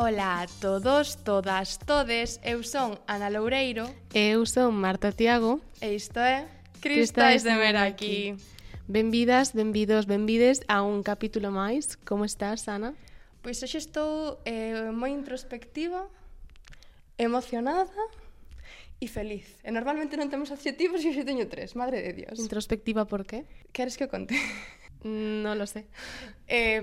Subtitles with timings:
[0.00, 2.40] Ola a todos, todas, todes.
[2.42, 3.84] Eu son Ana Loureiro.
[4.16, 5.60] Eu son Marta Tiago.
[5.76, 6.48] E isto é
[6.80, 8.32] Cristais de Mera aquí.
[8.88, 12.00] Benvidas, benvidos, benvides a un capítulo máis.
[12.08, 12.96] Como estás, Ana?
[13.44, 16.08] Pois hoxe estou eh, moi introspectiva,
[17.20, 17.92] emocionada
[19.04, 19.60] e feliz.
[19.60, 22.40] E normalmente non temos adxetivos e hoxe teño tres, madre de Dios.
[22.40, 23.44] Introspectiva por qué?
[23.76, 24.32] Queres que o conte?
[25.00, 25.88] Non lo sé.
[26.44, 26.80] Eh,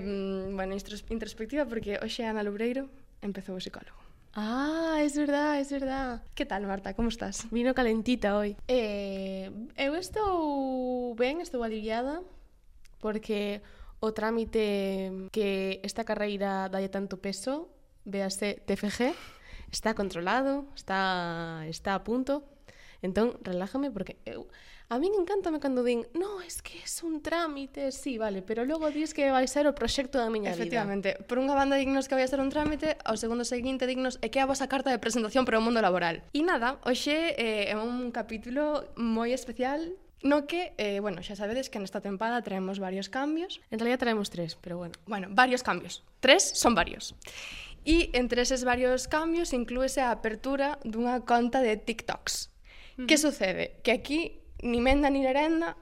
[0.50, 2.90] bueno, introspectiva porque hoxe Ana Loureiro
[3.22, 3.98] empezou o psicólogo.
[4.34, 6.22] Ah, es verdad, es verdad.
[6.34, 6.94] Que tal, Marta?
[6.94, 7.50] Como estás?
[7.50, 8.56] Vino calentita hoy.
[8.68, 12.22] Eh, eu estou ben, estou aliviada,
[13.00, 13.62] porque
[14.00, 17.68] o trámite que esta carreira dalle tanto peso,
[18.04, 19.10] véase TFG,
[19.72, 22.44] está controlado, está, está a punto.
[23.02, 24.46] Entón, relájame porque eu
[24.88, 28.88] A min encántame cando din, no, es que é un trámite, sí, vale, pero logo
[28.88, 31.20] dis que vai ser o proxecto da miña Efectivamente, vida.
[31.20, 34.32] Efectivamente, por unha banda dignos que vai ser un trámite, ao segundo seguinte dignos é
[34.32, 36.24] que é a vosa carta de presentación para o mundo laboral.
[36.32, 41.70] E nada, hoxe eh, é un capítulo moi especial No que, eh, bueno, xa sabedes
[41.70, 43.62] que nesta tempada traemos varios cambios.
[43.70, 44.98] En realidad traemos tres, pero bueno.
[45.06, 46.02] Bueno, varios cambios.
[46.18, 47.14] Tres son varios.
[47.86, 52.50] E entre eses varios cambios inclúese a apertura dunha conta de TikToks.
[53.06, 53.78] Que sucede?
[53.86, 55.76] Que aquí ni menda ni lerenda,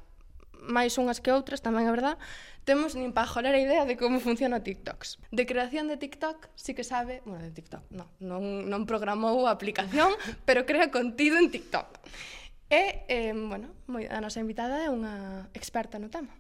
[0.67, 2.19] máis unhas que outras, tamén é verdad,
[2.67, 5.23] temos nin pajolera idea de como funciona TikToks.
[5.31, 9.55] De creación de TikTok sí que sabe, bueno, de TikTok, no, non, non programou a
[9.55, 10.13] aplicación,
[10.47, 11.87] pero crea contido en TikTok.
[12.67, 16.35] E, eh, bueno, moi, a nosa invitada é unha experta no tema.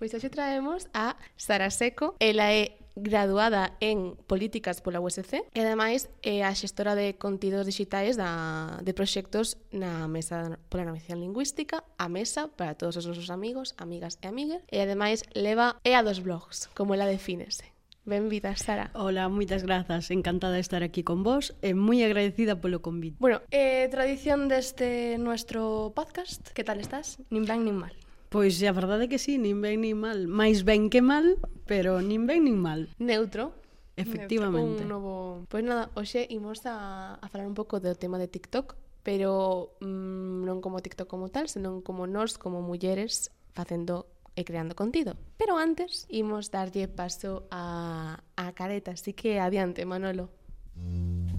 [0.00, 6.08] Pois hoxe traemos a Sara Seco, ela é graduada en Políticas pola USC e ademais
[6.24, 12.08] é a xestora de contidos digitais da, de proxectos na Mesa pola Normalización Lingüística, a
[12.08, 16.24] Mesa para todos os nosos amigos, amigas e amigues e ademais leva e a dos
[16.24, 17.76] blogs, como ela defínese.
[18.06, 18.90] Benvida, Sara.
[18.94, 20.14] Hola, moitas grazas.
[20.14, 23.18] Encantada de estar aquí con vos e moi agradecida polo convite.
[23.18, 26.54] Bueno, eh, tradición deste nuestro podcast.
[26.54, 27.18] Que tal estás?
[27.34, 28.05] Nin ben, nin mal.
[28.28, 30.26] Pois a verdade é que sí, nin ben nin mal.
[30.26, 32.90] Máis ben que mal, pero nin ben nin mal.
[32.98, 33.54] Neutro.
[33.96, 34.84] Efectivamente.
[34.84, 35.12] Neutro, un novo...
[35.48, 40.44] Pois nada, hoxe imos a, a falar un pouco do tema de TikTok, pero mmm,
[40.44, 45.16] non como TikTok como tal, senón como nós, como mulleres, facendo e creando contido.
[45.40, 50.28] Pero antes, imos darlle paso a, a careta, así que adiante, Manolo.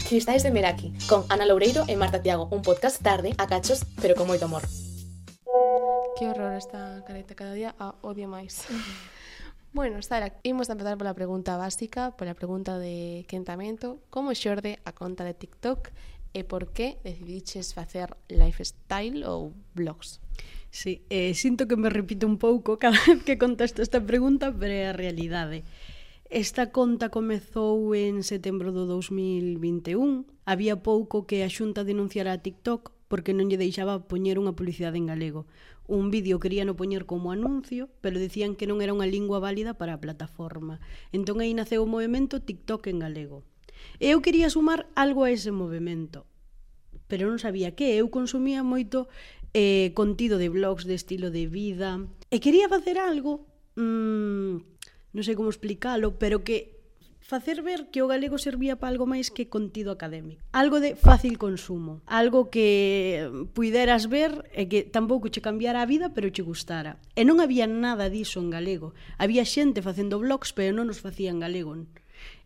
[0.08, 4.18] Cristais de Meraki, con Ana Loureiro e Marta Tiago, un podcast tarde, a cachos, pero
[4.18, 4.66] con moito amor.
[6.18, 8.66] Que horror esta careta, cada día a odio máis.
[9.78, 14.02] bueno, Sara, imos a empezar pola pregunta básica, pola pregunta de quentamento.
[14.10, 15.94] Como xorde a conta de TikTok
[16.34, 20.18] e por que decidiches facer lifestyle ou blogs?
[20.74, 24.74] Sí, eh, sinto que me repito un pouco cada vez que contesto esta pregunta, pero
[24.74, 25.70] é a realidade.
[26.34, 30.26] Esta conta comezou en setembro do 2021.
[30.50, 35.00] Había pouco que a Xunta denunciara a TikTok porque non lle deixaba poñer unha publicidade
[35.00, 35.48] en galego
[35.88, 39.96] un vídeo queríano poñer como anuncio, pero dicían que non era unha lingua válida para
[39.96, 40.84] a plataforma.
[41.16, 43.48] Entón aí naceu o movimento TikTok en galego.
[43.98, 46.28] E eu quería sumar algo a ese movimento,
[47.08, 49.08] pero non sabía que eu consumía moito
[49.56, 53.48] eh, contido de blogs de estilo de vida e quería facer algo
[53.80, 54.60] mmm,
[55.16, 56.77] non sei como explicalo, pero que
[57.28, 60.40] facer ver que o galego servía para algo máis que contido académico.
[60.56, 66.16] Algo de fácil consumo, algo que puideras ver e que tampouco che cambiara a vida,
[66.16, 67.04] pero che gustara.
[67.20, 68.96] E non había nada diso en galego.
[69.20, 71.76] Había xente facendo blogs, pero non os facían galego.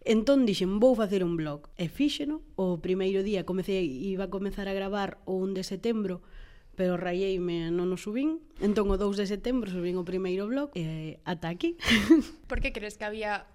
[0.01, 1.69] Entón dixen, vou facer un blog.
[1.77, 6.25] E fíxeno, o primeiro día comecei, iba a comezar a gravar o 1 de setembro,
[6.73, 8.41] pero raieime non o subín.
[8.57, 11.77] Entón o 2 de setembro subín o primeiro blog e ata aquí.
[12.49, 13.45] Por que crees que había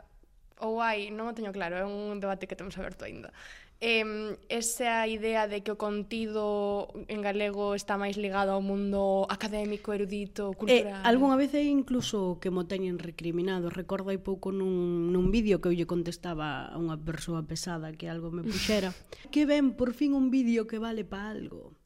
[0.61, 3.33] ou hai, non o teño claro, é un debate que temos aberto aínda.
[3.79, 9.93] Eh, esa idea de que o contido en galego está máis ligado ao mundo académico,
[9.93, 11.05] erudito, eh, cultural.
[11.05, 13.69] Eh, algunha vez é incluso que mo teñen recriminado.
[13.69, 18.09] Recordo hai pouco nun, nun vídeo que eu lle contestaba a unha persoa pesada que
[18.09, 18.97] algo me puxera.
[19.33, 21.77] que ben, por fin un vídeo que vale para algo.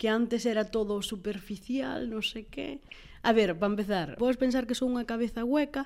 [0.00, 2.80] Que antes era todo superficial, non sei que.
[3.20, 5.84] A ver, para empezar, podes pensar que son unha cabeza hueca,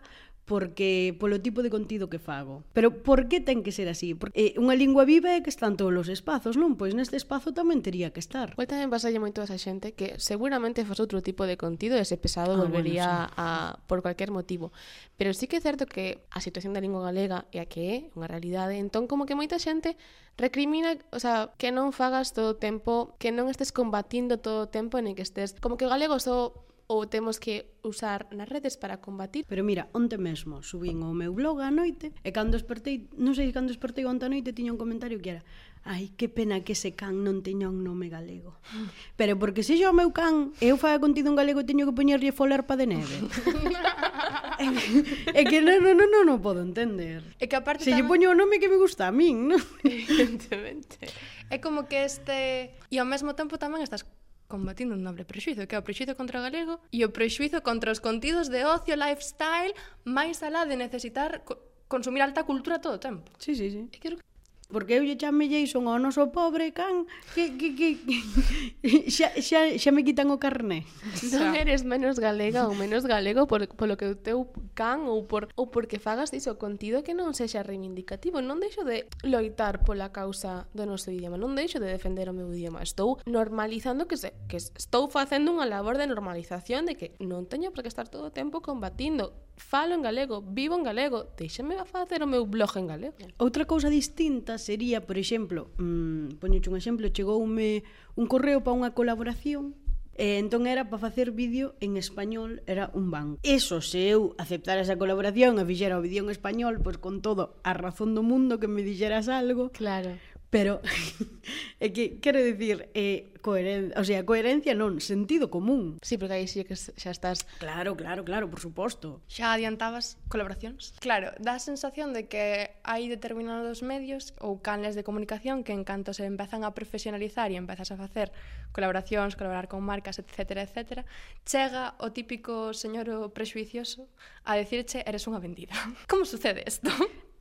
[0.49, 2.65] porque polo tipo de contido que fago.
[2.73, 4.17] Pero por que ten que ser así?
[4.17, 6.75] Porque eh, unha lingua viva é que están todos os espazos, non?
[6.81, 8.57] Pois neste espazo tamén tería que estar.
[8.57, 12.03] Pois tamén pasalle moito a esa xente que seguramente faz outro tipo de contido e
[12.03, 13.35] ese pesado ah, volvería bueno, sí.
[13.37, 13.49] a
[13.85, 14.73] por cualquier motivo.
[15.21, 17.97] Pero sí que é certo que a situación da lingua galega é a que é
[18.17, 20.01] unha realidade, entón como que moita xente
[20.41, 24.71] recrimina, o sea, que non fagas todo o tempo, que non estés combatindo todo o
[24.73, 25.53] tempo en que estés...
[25.61, 29.45] como que o galego só so ou temos que usar nas redes para combatir.
[29.45, 33.53] Pero mira, onte mesmo subín o meu blog á noite e cando despertei, non sei
[33.53, 35.43] cando despertei onte a noite tiña un comentario que era
[35.85, 38.61] Ai, que pena que ese can non teña un nome galego.
[39.19, 42.77] Pero porque se o meu can eu faga contido un galego teño que poñerlle folerpa
[42.77, 43.17] de neve.
[45.39, 47.25] é, que, non, non, non, non, non podo entender.
[47.39, 48.05] É que aparte se tamén...
[48.05, 49.63] lle poño o nome que me gusta a min, non?
[49.87, 51.09] Evidentemente.
[51.49, 52.75] É como que este...
[52.93, 54.05] E ao mesmo tempo tamén estás
[54.49, 57.93] combatindo un doble prexuizo, que é o prexuizo contra o galego e o prexuizo contra
[57.93, 61.55] os contidos de ocio, lifestyle, máis alá de necesitar co
[61.89, 63.33] consumir alta cultura todo o tempo.
[63.39, 63.89] Sí, sí, sí.
[63.93, 64.28] E creo que
[64.69, 67.89] Porque eu lle chame Jason ao noso pobre can que, que, que,
[69.17, 70.85] xa, xa, xa me quitan o carné.
[71.33, 75.49] Non eres menos galega ou menos galego por, polo que o teu can ou por
[75.57, 78.45] ou porque fagas iso contido que non sexa reivindicativo.
[78.45, 82.53] Non deixo de loitar pola causa do noso idioma, non deixo de defender o meu
[82.53, 82.85] idioma.
[82.85, 87.73] Estou normalizando que, se, que estou facendo unha labor de normalización de que non teño
[87.73, 91.85] por que estar todo o tempo combatindo falo en galego, vivo en galego, deixame a
[91.85, 93.19] facer o meu blog en galego.
[93.37, 97.83] Outra cousa distinta sería, por exemplo, mmm, poñoche un exemplo, chegoume
[98.17, 99.77] un correo para unha colaboración
[100.19, 103.39] E entón era para facer vídeo en español, era un ban.
[103.47, 107.63] Eso, se eu aceptara esa colaboración e fixera o vídeo en español, pois con todo
[107.63, 109.71] a razón do mundo que me dixeras algo.
[109.71, 110.19] Claro.
[110.51, 110.81] Pero
[111.85, 116.01] é que quero dicir eh, coherencia, o sea, coherencia non, sentido común.
[116.01, 119.21] Sí, porque aí sí que xa estás Claro, claro, claro, por suposto.
[119.29, 120.97] Xa adiantabas colaboracións?
[121.05, 125.85] Claro, dá a sensación de que hai determinados medios ou canles de comunicación que en
[125.85, 128.33] canto se empezan a profesionalizar e empezas a facer
[128.73, 131.05] colaboracións, colaborar con marcas, etc, etc,
[131.45, 134.09] chega o típico señor prexuicioso
[134.49, 135.77] a decirche eres unha vendida.
[136.11, 136.89] Como sucede isto?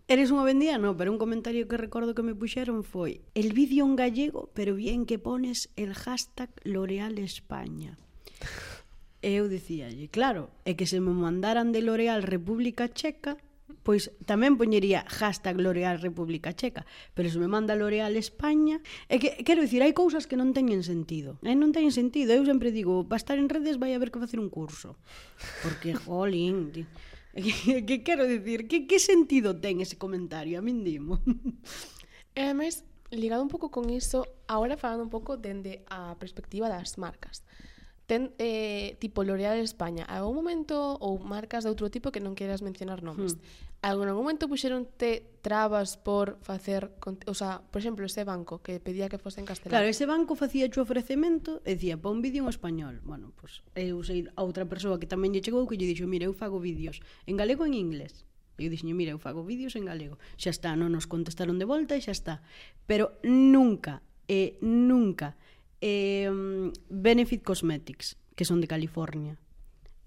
[0.07, 3.83] Eres unha vendía, no, pero un comentario que recordo que me puxeron foi el vídeo
[3.83, 7.99] en gallego, pero bien que pones el hashtag L'Oreal España.
[9.19, 13.35] E eu dicíalle, claro, é que se me mandaran de L'Oreal República Checa,
[13.83, 18.79] pois tamén poñería hashtag L'Oreal República Checa, pero se me manda L'Oreal España,
[19.11, 21.35] é que, quero dicir, hai cousas que non teñen sentido.
[21.43, 24.39] Eh, non teñen sentido, eu sempre digo, para estar en redes vai haber que facer
[24.39, 24.95] un curso.
[25.59, 26.71] Porque, jolín,
[27.87, 30.57] que quero dicir, que, que sentido ten ese comentario?
[30.57, 31.21] A min dimo.
[32.37, 36.97] E ademais, ligado un pouco con iso, agora falando un pouco dende a perspectiva das
[36.97, 37.41] marcas
[38.07, 40.07] ten eh, tipo L'Oreal España.
[40.07, 43.35] Algún momento ou marcas de outro tipo que non queiras mencionar nomes.
[43.35, 43.83] Hmm.
[43.83, 49.11] Algún momento puxeron te trabas por facer, o sea, por exemplo, ese banco que pedía
[49.11, 49.75] que fose en castelán.
[49.75, 53.03] Claro, ese banco facía o ofrecemento e dicía, "Pon vídeo en español".
[53.03, 56.07] Bueno, pois pues, eu sei a outra persoa que tamén lle chegou que lle dixo,
[56.07, 58.23] "Mira, eu fago vídeos en galego e en inglés".
[58.57, 60.17] Eu dixen, mira, eu fago vídeos en galego.
[60.39, 62.41] Xa está, non nos contestaron de volta e xa está.
[62.89, 65.37] Pero nunca, e eh, nunca
[65.81, 66.29] eh,
[66.89, 69.37] Benefit Cosmetics, que son de California.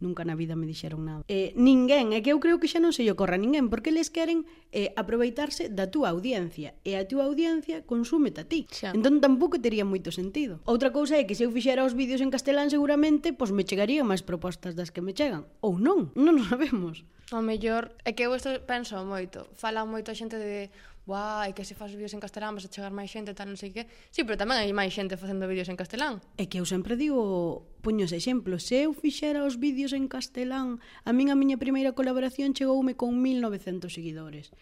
[0.00, 1.28] Nunca na vida me dixeron nada.
[1.28, 3.92] Eh, ninguén, é que eu creo que xa non se lle corra a ninguén, porque
[3.92, 8.64] eles queren eh, aproveitarse da túa audiencia, e a túa audiencia consume a ti.
[8.72, 8.96] Xa.
[8.96, 10.64] Entón tampouco tería moito sentido.
[10.64, 14.08] Outra cousa é que se eu fixera os vídeos en castelán seguramente, pois me chegarían
[14.08, 15.44] máis propostas das que me chegan.
[15.60, 17.04] Ou non, non o sabemos.
[17.28, 19.52] O mellor é que eu isto penso moito.
[19.52, 20.72] Fala moito a xente de
[21.10, 23.74] guai, que se faz vídeos en castelán vas a chegar máis xente, tal, non sei
[23.74, 23.90] que.
[24.14, 26.22] Sí, pero tamén hai máis xente facendo vídeos en castelán.
[26.38, 30.78] É que eu sempre digo, poño ese exemplo, se eu fixera os vídeos en castelán,
[31.02, 34.54] a min a miña primeira colaboración chegoume con 1900 seguidores.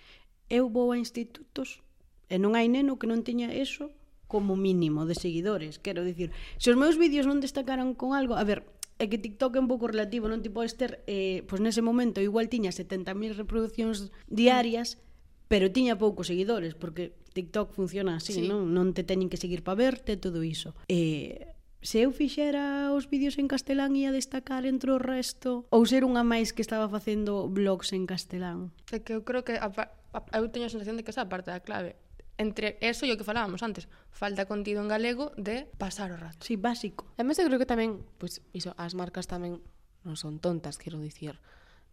[0.48, 1.84] Eu vou a institutos
[2.32, 3.92] e non hai neno que non teña eso
[4.24, 5.76] como mínimo de seguidores.
[5.76, 8.64] Quero dicir, se os meus vídeos non destacaran con algo, a ver,
[8.98, 12.50] é que TikTok é un pouco relativo, non Tipo, Esther, eh, pois nese momento igual
[12.50, 14.98] tiña 70.000 reproduccións diarias,
[15.48, 18.44] pero tiña poucos seguidores, porque TikTok funciona así, sí.
[18.44, 18.76] non?
[18.76, 20.76] Non te teñen que seguir para verte, todo iso.
[20.86, 26.04] E se eu fixera os vídeos en castelán ia destacar entre o resto ou ser
[26.04, 28.74] unha máis que estaba facendo blogs en castelán?
[28.92, 31.48] É que eu creo que a, a, eu teño a sensación de que esa parte
[31.48, 31.96] da clave
[32.38, 36.38] entre eso e o que falábamos antes, falta contido en galego de pasar o rato.
[36.46, 37.10] Sí, básico.
[37.18, 39.58] Además, eu creo que tamén, pois, pues, iso, as marcas tamén
[40.06, 41.42] non son tontas, quero dicir.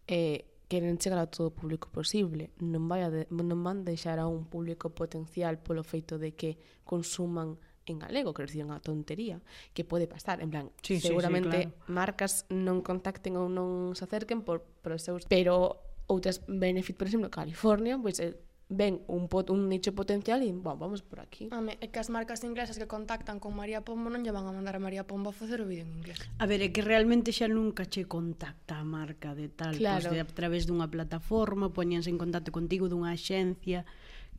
[0.06, 2.50] Eh, queren chegar a todo o público posible.
[2.58, 6.58] Non, vai a de, non van deixar a un público potencial polo feito de que
[6.82, 9.38] consuman en galego, quero dicir, unha tontería
[9.70, 11.94] que pode pasar, en plan, sí, seguramente sí, sí, claro.
[11.94, 15.78] marcas non contacten ou non se acerquen por, por os seus, pero
[16.10, 18.34] outras benefit, por exemplo, California, pois pues,
[18.68, 21.46] ven un, pot, un nicho potencial e bon, vamos por aquí.
[21.54, 24.52] Home, é que as marcas inglesas que contactan con María Pombo non lle van a
[24.52, 26.18] mandar a María Pombo a facer o vídeo en inglés.
[26.42, 30.10] A ver, é que realmente xa nunca che contacta a marca de tal, pois, claro.
[30.10, 33.86] pois de, a través dunha plataforma, poñanse en contacto contigo dunha axencia,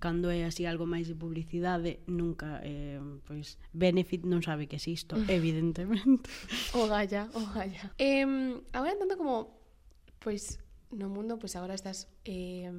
[0.03, 5.15] cando é así algo máis de publicidade, nunca eh, pois Benefit non sabe que existo,
[5.31, 6.27] evidentemente.
[6.75, 7.95] o galla, o galla.
[7.95, 8.27] Eh,
[8.75, 9.55] agora tanto como
[10.19, 10.59] pois
[10.91, 12.71] no mundo, pois agora estás eh,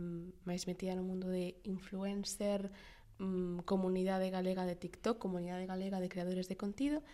[0.48, 2.72] máis metida no mundo de influencer,
[3.20, 7.04] mm, comunidade galega de TikTok, comunidade galega de creadores de contido.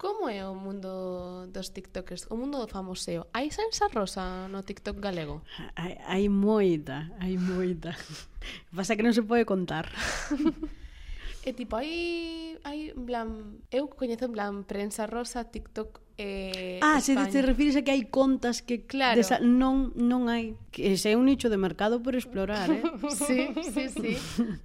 [0.00, 2.24] Como é o mundo dos tiktokers?
[2.32, 3.28] O mundo do famoseo.
[3.36, 5.44] Hai salsa rosa no tiktok galego?
[5.76, 7.92] Hai, hai moita, hai moita.
[8.72, 9.92] Pasa que non se pode contar.
[11.46, 13.28] e tipo, hai, hai en plan,
[13.68, 17.24] eu coñezo en plan prensa rosa, tiktok eh, Ah, España.
[17.24, 19.16] se te refires a que hai contas que claro.
[19.16, 22.82] desa, non non hai que ese é un nicho de mercado por explorar, eh?
[23.10, 24.12] sí, sí, sí.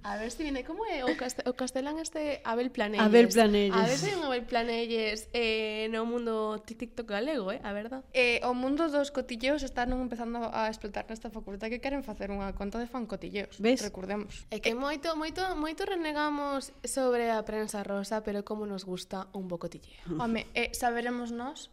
[0.04, 3.02] A ver se si viene como é o, castel, o castelán este Abel Planelles.
[3.06, 3.74] Abel Planelles.
[3.74, 8.04] A ver se si un Abel Planelles eh, no mundo TikTok galego, eh, a verdad.
[8.12, 12.30] Eh, o mundo dos cotilleos está non empezando a explotar nesta facultad que queren facer
[12.30, 13.80] unha conta de fan cotilleos, ¿Ves?
[13.82, 14.46] recordemos.
[14.52, 19.26] É que eh, moito moito moito renegamos sobre a prensa rosa, pero como nos gusta
[19.34, 20.02] un bocotilleo.
[20.18, 21.70] Home, eh, saberemos non nós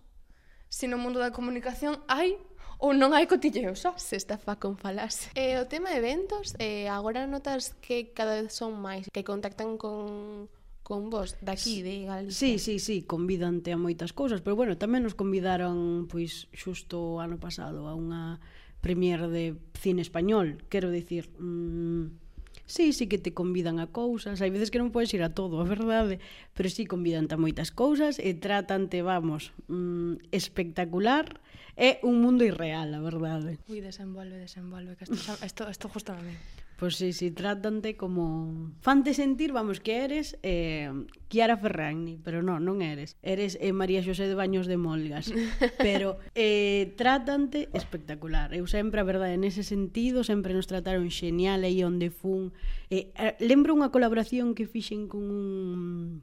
[0.69, 2.37] se no mundo da comunicación hai
[2.77, 3.93] ou non hai cotilleo, xa?
[3.97, 5.29] Se estafa con falase.
[5.37, 9.77] Eh, o tema de eventos, eh, agora notas que cada vez son máis, que contactan
[9.81, 10.49] con
[10.83, 12.35] con vos daqui de Galicia.
[12.35, 17.23] Sí, sí, sí, convidante a moitas cousas, pero bueno, tamén nos convidaron pois xusto o
[17.23, 18.43] ano pasado a unha
[18.83, 22.19] premier de cine español, quero dicir, mmm,
[22.65, 25.59] sí, sí que te convidan a cousas, hai veces que non podes ir a todo,
[25.59, 26.23] a verdade,
[26.55, 31.39] pero sí convidan a moitas cousas e trátante, vamos, mm, espectacular,
[31.75, 33.57] é un mundo irreal, a verdade.
[33.67, 36.33] Ui, desenvolve, desenvolve, que isto, isto, isto justo a mí.
[36.77, 38.71] Pois pues, sí, sí, trátante como...
[38.81, 40.91] Fante sentir, vamos, que eres eh,
[41.29, 43.15] Chiara Ferragni, pero non, non eres.
[43.21, 45.29] Eres eh, María Xosé de Baños de Molgas.
[45.79, 48.53] Pero eh, trátante espectacular.
[48.53, 52.53] Eu sempre, a verdade, nese sentido, sempre nos trataron xenial aí onde fun.
[52.89, 56.21] Eh, eh lembro unha colaboración que fixen con un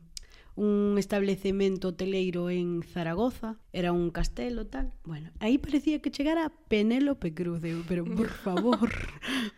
[0.57, 4.92] un establecemento hoteleiro en Zaragoza, era un castelo tal.
[5.04, 8.90] Bueno, aí parecía que chegara Penélope Cruz, eu, pero por favor,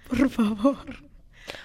[0.08, 0.84] por favor.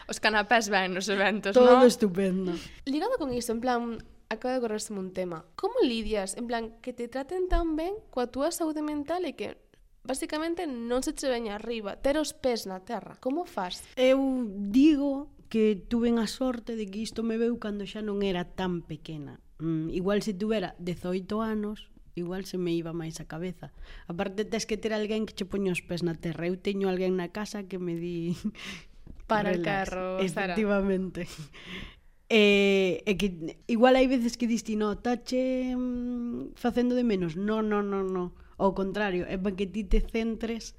[0.10, 1.86] Os canapés ven nos eventos, Todo no?
[1.86, 2.54] estupendo.
[2.86, 3.82] Ligado con isto, en plan,
[4.30, 5.46] acaba de correrse un tema.
[5.56, 9.60] Como lidias, en plan, que te traten tan ben coa túa saúde mental e que
[10.08, 13.20] basicamente non se che veña arriba, ter os pés na terra.
[13.22, 13.84] Como faz?
[14.00, 14.18] Eu
[14.72, 18.84] digo que tuven a sorte de que isto me veu cando xa non era tan
[18.84, 19.40] pequena.
[19.60, 23.72] Mm, igual se tuvera 18 anos, igual se me iba máis a cabeza.
[24.12, 26.50] Aparte, tes que ter alguén que che poña os pés na terra.
[26.50, 28.36] Eu teño alguén na casa que me di...
[29.28, 29.60] Para Relax.
[29.60, 31.28] el carro, Efectivamente.
[32.28, 37.40] E, e que igual hai veces que diste, no, tache mm, facendo de menos.
[37.40, 38.36] No, no, no, no.
[38.60, 40.76] Ao contrario, é para que ti te centres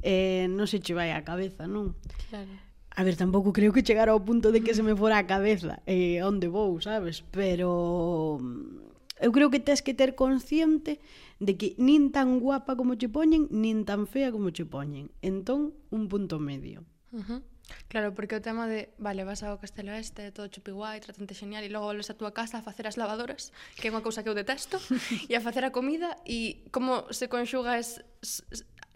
[0.00, 1.96] eh, non se che vai a cabeza, non?
[2.32, 2.65] Claro.
[2.96, 5.84] A ver, tampouco creo que chegara ao punto de que se me fora a cabeza
[5.84, 7.20] eh, onde vou, sabes?
[7.28, 10.96] Pero mm, eu creo que tens que ter consciente
[11.36, 15.12] de que nin tan guapa como che poñen, nin tan fea como che poñen.
[15.20, 16.88] Entón, un punto medio.
[17.12, 17.40] Uh -huh.
[17.88, 21.66] Claro, porque o tema de, vale, vas ao Castelo Este, todo chupi guai, tratante genial,
[21.66, 24.30] e logo volves a túa casa a facer as lavadoras, que é unha cousa que
[24.30, 24.80] eu detesto,
[25.30, 28.40] e a facer a comida, e como se conxuga es, es,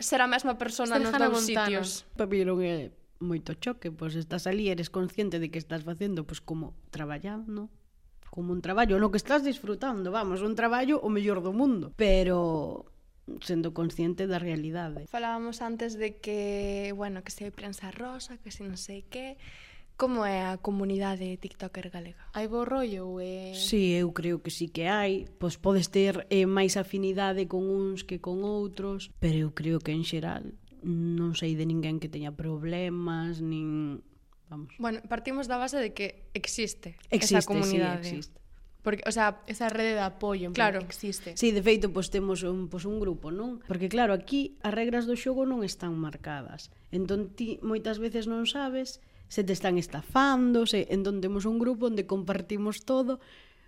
[0.00, 2.08] ser a mesma persona nos dous sitios.
[2.16, 6.24] Para mí non é moito choque, pois estás ali, eres consciente de que estás facendo
[6.24, 7.68] pois como traballando,
[8.32, 12.88] como un traballo, no que estás disfrutando, vamos, un traballo o mellor do mundo, pero
[13.44, 15.06] sendo consciente da realidade.
[15.06, 19.38] Falábamos antes de que, bueno, que se hai prensa rosa, que se non sei que,
[20.00, 22.24] Como é a comunidade tiktoker galega?
[22.32, 23.52] Hai bo rollo ou é...
[23.52, 25.28] Sí, eu creo que sí que hai.
[25.36, 29.92] Pois podes ter eh, máis afinidade con uns que con outros, pero eu creo que
[29.92, 34.00] en xeral non sei de ninguén que teña problemas, nin...
[34.50, 34.74] Vamos.
[34.82, 38.02] Bueno, partimos da base de que existe, existe esa comunidade.
[38.02, 38.40] Sí, existe.
[38.82, 40.80] Porque, o sea, esa rede de apoio en claro.
[40.80, 41.36] existe.
[41.36, 43.60] Sí, de feito, pois temos un, pois un grupo, non?
[43.68, 46.72] Porque claro, aquí as regras do xogo non están marcadas.
[46.88, 51.86] Entón ti moitas veces non sabes se te están estafando, se entón temos un grupo
[51.86, 53.20] onde compartimos todo.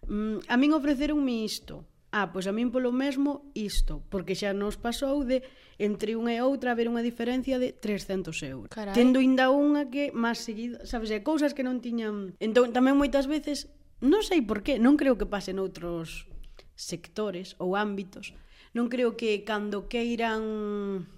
[0.09, 4.53] Mm, a min ofreceron mi isto, ah, pois a min polo mesmo isto, porque xa
[4.53, 5.41] nos pasou de
[5.81, 8.69] entre unha e outra haber unha diferencia de 300 euros.
[8.69, 8.93] Carai.
[8.93, 12.37] Tendo inda unha que máis seguida, sabes, e cousas que non tiñan...
[12.39, 13.73] Entón, tamén moitas veces,
[14.05, 16.29] non sei por qué, non creo que pasen outros
[16.77, 18.37] sectores ou ámbitos,
[18.77, 21.09] non creo que cando queiran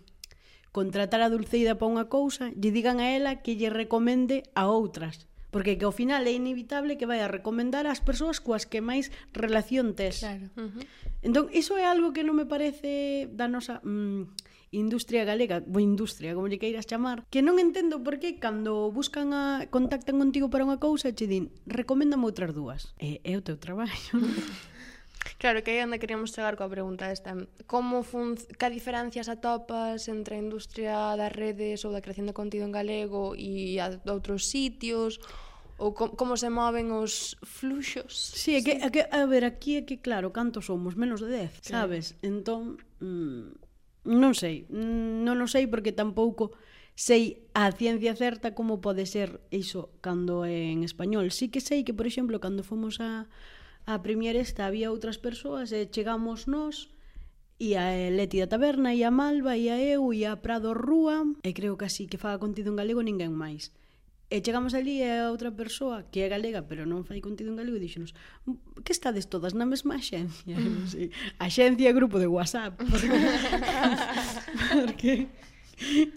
[0.71, 5.27] contratar a Dulceida para unha cousa, lle digan a ela que lle recomende a outras
[5.55, 9.15] Porque que ao final é inevitable que vai a recomendar ás persoas coas que máis
[9.31, 10.27] relación tes.
[10.27, 10.51] Claro.
[10.59, 10.83] Uh -huh.
[11.23, 13.79] Entón, iso é algo que non me parece da nosa...
[13.87, 14.35] Mm,
[14.75, 19.31] industria galega, ou industria, como lle queiras chamar, que non entendo por que cando buscan
[19.31, 22.91] a contactan contigo para unha cousa, che din, recoméndame outras dúas.
[22.99, 24.19] É, é o teu traballo.
[25.39, 27.37] Claro, que aí onde queríamos chegar coa pregunta esta.
[27.67, 28.37] Como fun...
[28.37, 33.33] Que diferencias atopas entre a industria das redes ou da creación de contido en galego
[33.37, 35.21] e a outros sitios?
[35.77, 38.15] Ou com, como se moven os fluxos?
[38.15, 40.95] Sí, é que, é que, a ver, aquí é que, claro, cantos somos?
[40.95, 41.75] Menos de 10, sí.
[41.75, 42.15] sabes?
[42.23, 43.65] Entón, mm,
[44.07, 44.69] non sei.
[44.71, 46.55] Non o sei porque tampouco
[46.95, 51.35] sei a ciencia certa como pode ser iso cando é en español.
[51.35, 53.27] Sí que sei que, por exemplo, cando fomos a
[53.87, 56.89] a Premier esta había outras persoas e chegamos nós
[57.59, 61.23] e a Leti da Taberna, e a Malva, e a eu, e a Prado Rúa,
[61.45, 63.71] e creo que así que faga contido en galego ninguén máis.
[64.33, 67.61] E chegamos ali e a outra persoa que é galega, pero non fai contido en
[67.61, 68.11] galego, e dixenos,
[68.83, 70.59] que estades todas na mesma axencia?
[70.59, 70.91] Mm.
[70.91, 71.15] Sí.
[71.39, 72.75] Axencia grupo de WhatsApp.
[72.91, 73.09] Porque...
[74.75, 75.15] porque...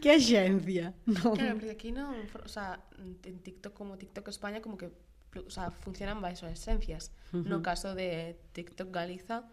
[0.02, 0.94] Que axencia?
[1.06, 1.34] Non.
[1.34, 4.94] Claro, porque aquí non, o sea, en TikTok como TikTok España como que
[5.46, 7.14] o sea, funcionan baixo esencias.
[7.34, 7.46] Uh -huh.
[7.46, 9.46] No caso de TikTok Galiza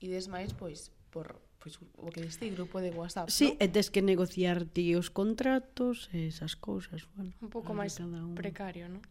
[0.00, 3.28] e desmais pois por pois o que diste grupo de WhatsApp.
[3.28, 3.64] Sí, ¿no?
[3.64, 7.36] e tes que negociar ti os contratos e esas cousas, bueno.
[7.44, 8.00] Un pouco máis
[8.34, 9.04] precario, non?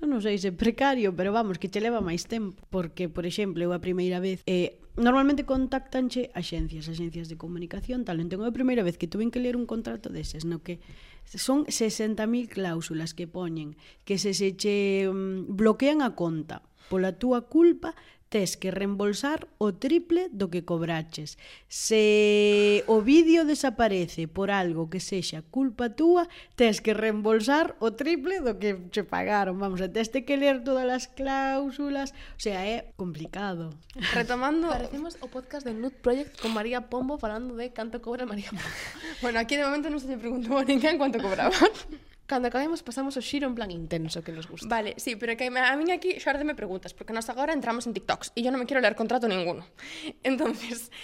[0.00, 3.72] Non sei se precario, pero vamos, que te leva máis tempo, porque por exemplo, eu
[3.72, 8.20] a primeira vez eh normalmente contactanche axencias, axencias de comunicación, tal.
[8.20, 10.78] Entón, a primeira vez que tuven que ler un contrato deses, no que
[11.24, 17.46] son 60.000 cláusulas que poñen que se se che mm, bloquean a conta pola túa
[17.46, 17.94] culpa
[18.30, 21.34] tes que reembolsar o triple do que cobraches.
[21.66, 28.38] Se o vídeo desaparece por algo que sexa culpa túa, tes que reembolsar o triple
[28.38, 29.58] do que che pagaron.
[29.58, 33.74] Vamos, tes que ler todas as cláusulas, o sea, é complicado.
[34.14, 38.54] Retomando, parecemos o podcast de Nude Project con María Pombo falando de canto cobra María
[38.54, 38.70] Pombo.
[39.26, 41.58] bueno, aquí de momento non se lle preguntou a ninguén canto cobraban.
[42.30, 44.70] cando acabemos pasamos o xiro en plan intenso que nos gusta.
[44.70, 47.92] Vale, sí, pero que a min aquí xardeme me preguntas, porque nós agora entramos en
[47.98, 49.66] TikToks e yo non me quero ler contrato ninguno.
[50.22, 50.94] Entonces,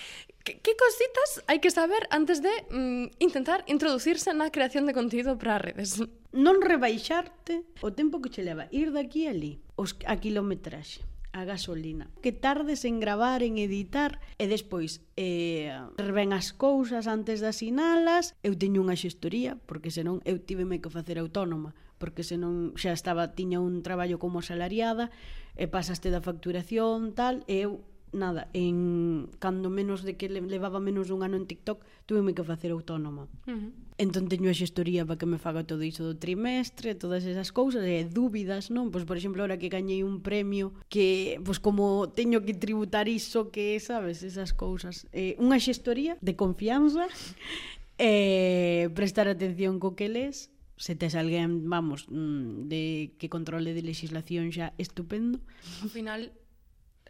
[0.47, 5.35] que, que cositas hai que saber antes de mm, intentar introducirse na creación de contido
[5.35, 5.99] para redes?
[6.31, 11.03] Non rebaixarte o tempo que che leva ir daqui a ali, os, a kilometraxe
[11.37, 12.09] a gasolina.
[12.25, 15.69] Que tardes en gravar, en editar, e despois eh,
[16.01, 20.89] ven as cousas antes de asinalas, eu teño unha xestoría, porque senón eu tiveme que
[20.89, 25.13] facer autónoma, porque senón xa estaba, tiña un traballo como asalariada,
[25.61, 27.85] e pasaste da facturación, tal, e eu
[28.17, 32.73] nada, en cando menos de que levaba menos dun ano en TikTok, tuveme que facer
[32.73, 33.29] autónoma.
[33.47, 33.71] Uh -huh.
[33.97, 37.85] Entón teño a xestoría para que me faga todo iso do trimestre, todas esas cousas,
[37.85, 38.93] e dúbidas, non?
[38.93, 43.53] Pois, por exemplo, ahora que gañei un premio, que, pois, como teño que tributar iso
[43.55, 45.09] que, sabes, esas cousas.
[45.13, 47.09] Eh, unha xestoría de confianza,
[48.01, 53.81] eh, prestar atención co que les, se tes alguén, vamos, mm, de que controle de
[53.81, 55.41] legislación xa estupendo.
[55.81, 56.37] Ao final,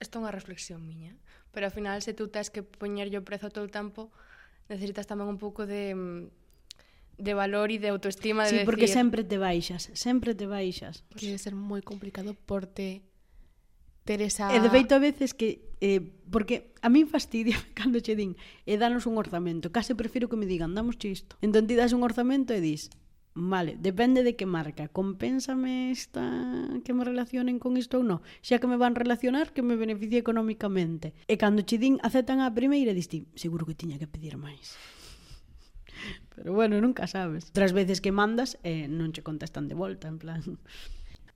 [0.01, 1.17] Isto é unha reflexión miña.
[1.53, 4.13] Pero ao final, se tú tens que poñerlle o prezo todo o tempo,
[4.69, 6.47] necesitas tamén un pouco de mm,
[7.17, 8.69] de valor e de autoestima de sí, decir...
[8.69, 11.01] porque sempre te baixas, sempre te baixas.
[11.17, 13.01] Debe ser moi complicado por te
[14.05, 14.53] ter esa...
[14.53, 15.65] E de feito a veces que...
[15.81, 18.37] Eh, porque a mí fastidia cando che din
[18.69, 19.73] e danos un orzamento.
[19.73, 21.41] Case prefiro que me digan, damos isto.
[21.41, 22.93] Entón ti das un orzamento e dis,
[23.39, 24.89] Vale, depende de que marca.
[24.89, 26.25] Compénsame esta
[26.85, 28.25] que me relacionen con isto ou non?
[28.41, 31.13] Xa que me van relacionar, que me beneficie económicamente.
[31.29, 34.81] E cando che din aceptan a primeira, diste, seguro que tiña que pedir máis.
[36.33, 37.53] Pero bueno, nunca sabes.
[37.53, 40.41] Tras veces que mandas, eh, non che contestan de volta, en plan...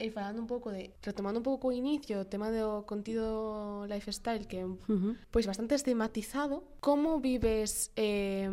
[0.01, 4.49] E falando un pouco de, retomando un pouco o inicio, o tema do contido lifestyle
[4.49, 5.13] que é uh -huh.
[5.29, 8.49] pois bastante estigmatizado, como vives eh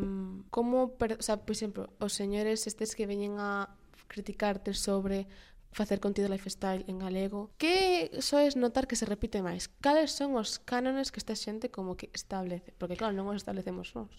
[0.52, 3.72] como, per, o sea, por exemplo, os señores estes que veñen a
[4.12, 5.28] criticarte sobre
[5.72, 7.52] facer contido lifestyle en galego.
[7.58, 9.70] Que soes notar que se repite máis?
[9.80, 12.74] Cales son os cánones que esta xente como que establece?
[12.80, 14.12] Porque claro, non os establecemos nós.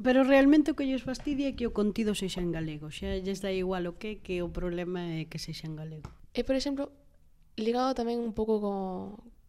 [0.00, 2.88] Pero realmente o que lles fastidia é que o contido sexa en galego.
[2.88, 6.08] Xa lles dá igual o que, que o problema é que sexa en galego.
[6.32, 6.88] E, por exemplo,
[7.60, 8.72] ligado tamén un pouco co,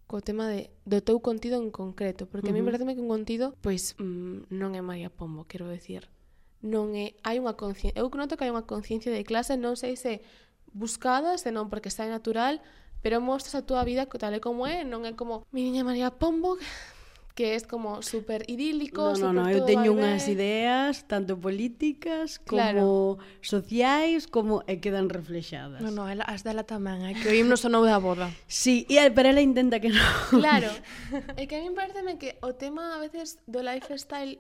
[0.08, 2.60] co tema de, do teu contido en concreto, porque uh -huh.
[2.60, 6.12] a mí parece que un contido, pois, mm, non é María Pombo, quero decir.
[6.60, 9.95] Non é, hai unha conciencia, eu noto que hai unha conciencia de clase, non sei
[9.95, 10.19] se
[10.75, 12.60] buscada, se non porque está natural,
[13.03, 16.12] pero mostras a túa vida tal e como é, non é como, mi niña María
[16.12, 16.60] Pombo,
[17.36, 19.02] que é como super idílico.
[19.02, 23.17] No, super no, no, eu teño unhas ideas tanto políticas como claro.
[23.41, 25.82] sociais como e quedan reflexadas.
[25.82, 28.30] No, no, ela, as dela tamén, é que o himno sonou da boda.
[28.46, 30.06] Sí, e el, pero ela intenta que non.
[30.30, 30.69] Claro,
[31.39, 34.38] é que a mí pareceme que o tema a veces do lifestyle,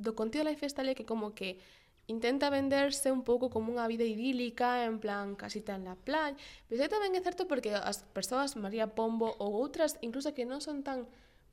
[0.00, 1.60] do contido lifestyle é que como que
[2.08, 6.34] intenta venderse un pouco como unha vida idílica, en plan casita en la playa,
[6.66, 10.80] pero tamén é certo porque as persoas María Pombo ou outras, incluso que non son
[10.80, 11.04] tan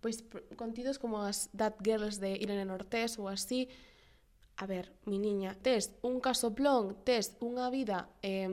[0.01, 0.23] pois
[0.55, 3.67] contidos como as That Girls de Irene Nortés ou así.
[4.59, 8.51] A ver, mi niña, tes un casoplón, tes unha vida eh,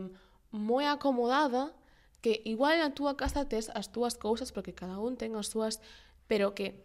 [0.55, 1.75] moi acomodada,
[2.23, 5.83] que igual na túa casa tes as túas cousas, porque cada un ten as súas,
[6.31, 6.79] pero que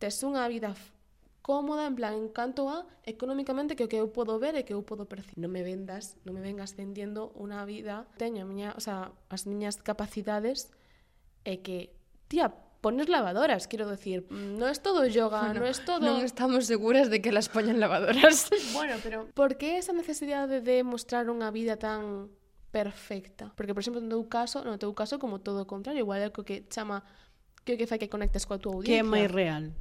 [0.00, 0.72] tes unha vida
[1.48, 4.76] cómoda en plan en canto a económicamente que o que eu podo ver e que
[4.76, 5.40] eu podo percibir.
[5.40, 9.48] Non me vendas, non me vengas vendiendo unha vida, teño a miña, o sea, as
[9.48, 10.68] miñas capacidades
[11.48, 11.96] e que,
[12.28, 12.52] tía,
[12.88, 16.00] pones lavadoras, quiero decir, no es todo yoga, bueno, no es todo...
[16.00, 18.48] No estamos seguras de que las ponen lavadoras.
[18.72, 22.32] bueno, pero ¿por qué esa necesidad de mostrar unha vida tan
[22.72, 23.52] perfecta?
[23.60, 26.32] Porque, por exemplo, no teu caso, no teu caso como todo o contrario, igual é
[26.32, 27.04] o que chama
[27.68, 29.04] que o que fai que conectes coa tua audiencia.
[29.04, 29.76] Que é máis real.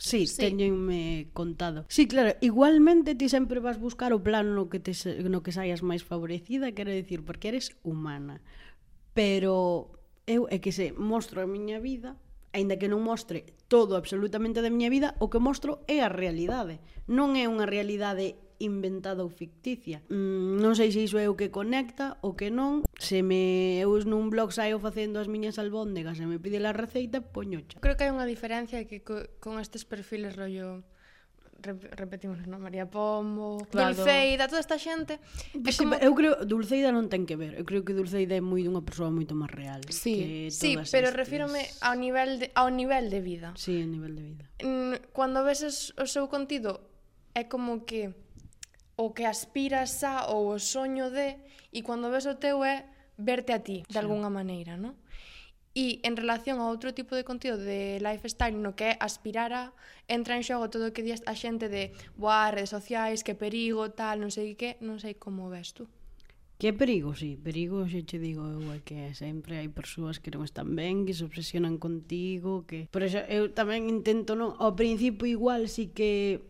[0.00, 0.40] Sí, sí.
[0.40, 1.84] teñenme contado.
[1.92, 4.96] Sí, claro, igualmente ti sempre vas buscar o plano no que te
[5.28, 8.40] no que saias máis favorecida, quero dicir, porque eres humana.
[9.12, 9.92] Pero
[10.24, 12.16] eu é que se mostro a miña vida
[12.56, 16.80] aínda que non mostre todo absolutamente da miña vida, o que mostro é a realidade.
[17.04, 20.00] Non é unha realidade inventada ou ficticia.
[20.08, 22.80] Mm, non sei se iso é o que conecta ou que non.
[22.96, 27.20] Se me eu nun blog saio facendo as miñas albóndegas e me pide a receita,
[27.20, 27.60] poño.
[27.84, 30.88] Creo que hai unha diferencia que co, con estes perfiles rollo
[31.62, 32.60] repetimos, non?
[32.60, 33.94] María Pombo, claro.
[33.94, 35.18] Dulceida, toda esta xente.
[35.56, 35.96] Pues, como...
[35.96, 37.56] Eu creo, Dulceida non ten que ver.
[37.56, 39.80] Eu creo que Dulceida é moi dunha persoa moito máis real.
[39.88, 41.16] Sí, que sí pero estes...
[41.16, 43.48] refírome ao nivel, de, ao nivel de vida.
[43.56, 44.44] Sí, ao nivel de vida.
[45.14, 46.82] Cando ves o seu contido,
[47.32, 48.12] é como que
[48.96, 51.36] o que aspiras a ou o soño de,
[51.72, 53.98] e cando ves o teu é verte a ti, de sí.
[53.98, 54.96] algunha maneira, non?
[55.76, 59.76] E en relación a outro tipo de contido de lifestyle no que é aspirar a
[60.08, 63.92] entra en xogo todo o que días a xente de boa, redes sociais, que perigo,
[63.92, 65.84] tal, non sei que, non sei como ves tú.
[66.56, 70.48] Que perigo, sí, perigo, xe che digo eu é que sempre hai persoas que non
[70.48, 72.88] están ben, que se obsesionan contigo, que...
[72.88, 74.56] Por eso eu tamén intento non...
[74.56, 76.40] Ao principio igual sí que...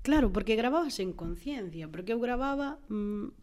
[0.00, 3.36] Claro, porque grababa en conciencia, porque eu grababa mmm,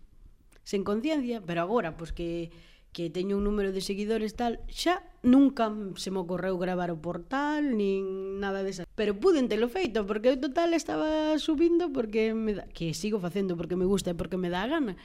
[0.65, 2.50] sen conciencia, pero agora, pois que
[2.91, 7.78] que teño un número de seguidores tal, xa nunca se me ocorreu gravar o portal
[7.78, 8.89] nin nada desa.
[8.97, 13.54] Pero puden telo feito porque eu total estaba subindo porque me da, que sigo facendo
[13.54, 14.97] porque me gusta e porque me dá a gana,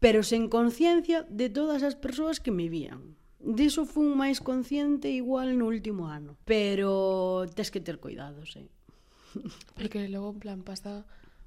[0.00, 3.16] pero sen conciencia de todas as persoas que me vían.
[3.44, 8.72] Diso fun máis consciente igual no último ano, pero tes que ter cuidados, eh.
[9.76, 11.04] Porque logo en plan pasa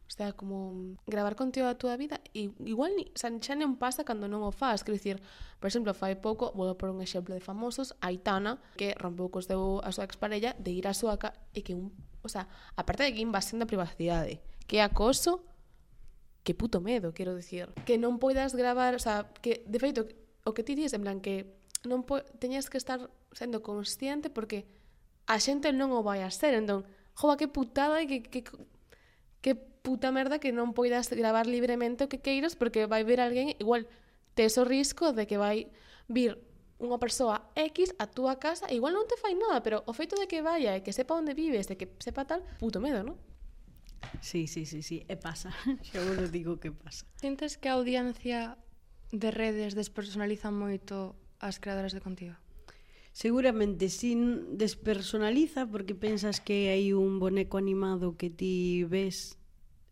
[0.08, 4.08] O sea, como gravar contigo a túa vida e igual ni, xa, xa non pasa
[4.08, 5.20] cando non o faz, quero dicir,
[5.60, 9.84] por exemplo, fai pouco, vou por un exemplo de famosos, Aitana, que rompeu cos deu
[9.84, 11.92] a súa exparella de ir á súa ca e que un,
[12.24, 12.48] o sea,
[12.80, 15.44] aparte de que invasión da privacidade, que acoso,
[16.48, 20.08] que puto medo, quero dicir, que non poidas gravar, o sea, que de feito
[20.48, 24.64] o que ti dis en plan que non po teñas que estar sendo consciente porque
[25.28, 26.88] a xente non o vai a ser, entón,
[27.20, 28.48] joa, que putada e que, que,
[29.44, 29.54] que
[29.88, 33.88] puta merda que non poidas gravar libremente o que queiras porque vai ver alguén igual
[34.36, 35.72] tes o risco de que vai
[36.12, 36.44] vir
[36.76, 40.28] unha persoa X a túa casa, igual non te fai nada, pero o feito de
[40.28, 43.16] que vaya e que sepa onde vives, de que sepa tal, puto medo, non?
[44.20, 45.56] Sí, sí, sí, sí, e pasa.
[45.88, 47.08] Xa vos digo que pasa.
[47.16, 48.60] Sientes que a audiencia
[49.16, 52.36] de redes despersonaliza moito as creadoras de contigo?
[53.16, 59.37] Seguramente sin despersonaliza porque pensas que hai un boneco animado que ti ves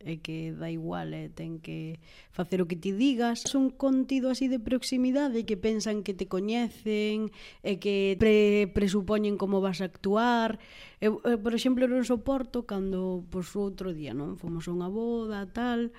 [0.05, 1.97] é que dá igual, eh, ten que
[2.29, 3.41] facer o que ti digas.
[3.41, 7.33] Son contido así de proximidade que pensan que te coñecen
[7.65, 10.61] e que pre presupoñen como vas a actuar.
[11.01, 15.49] Eu, eu por exemplo, non soporto cando pois outro día, non, fomos a unha boda,
[15.49, 15.89] tal,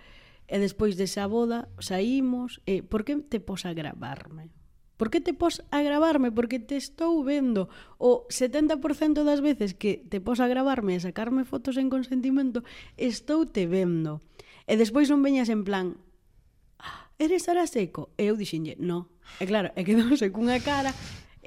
[0.47, 4.55] e despois desa boda saímos, e por que te pos a gravarme?
[4.96, 6.32] Por que te pos a gravarme?
[6.32, 7.68] Porque te estou vendo.
[8.00, 12.64] O 70% das veces que te pos a gravarme e sacarme fotos en consentimento,
[12.96, 14.24] estou te vendo.
[14.64, 16.00] E despois non veñas en plan,
[16.80, 18.11] ah, eres Sara Seco?
[18.16, 19.12] E eu dixenlle, no.
[19.38, 20.90] E claro, e quedouse cunha cara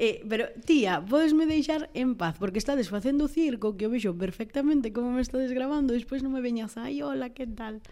[0.02, 4.96] Eh, pero, tía, podesme deixar en paz, porque estades facendo circo, que o vexo perfectamente
[4.96, 7.84] como me estades gravando, e despois non me veñas, ai, hola, que tal?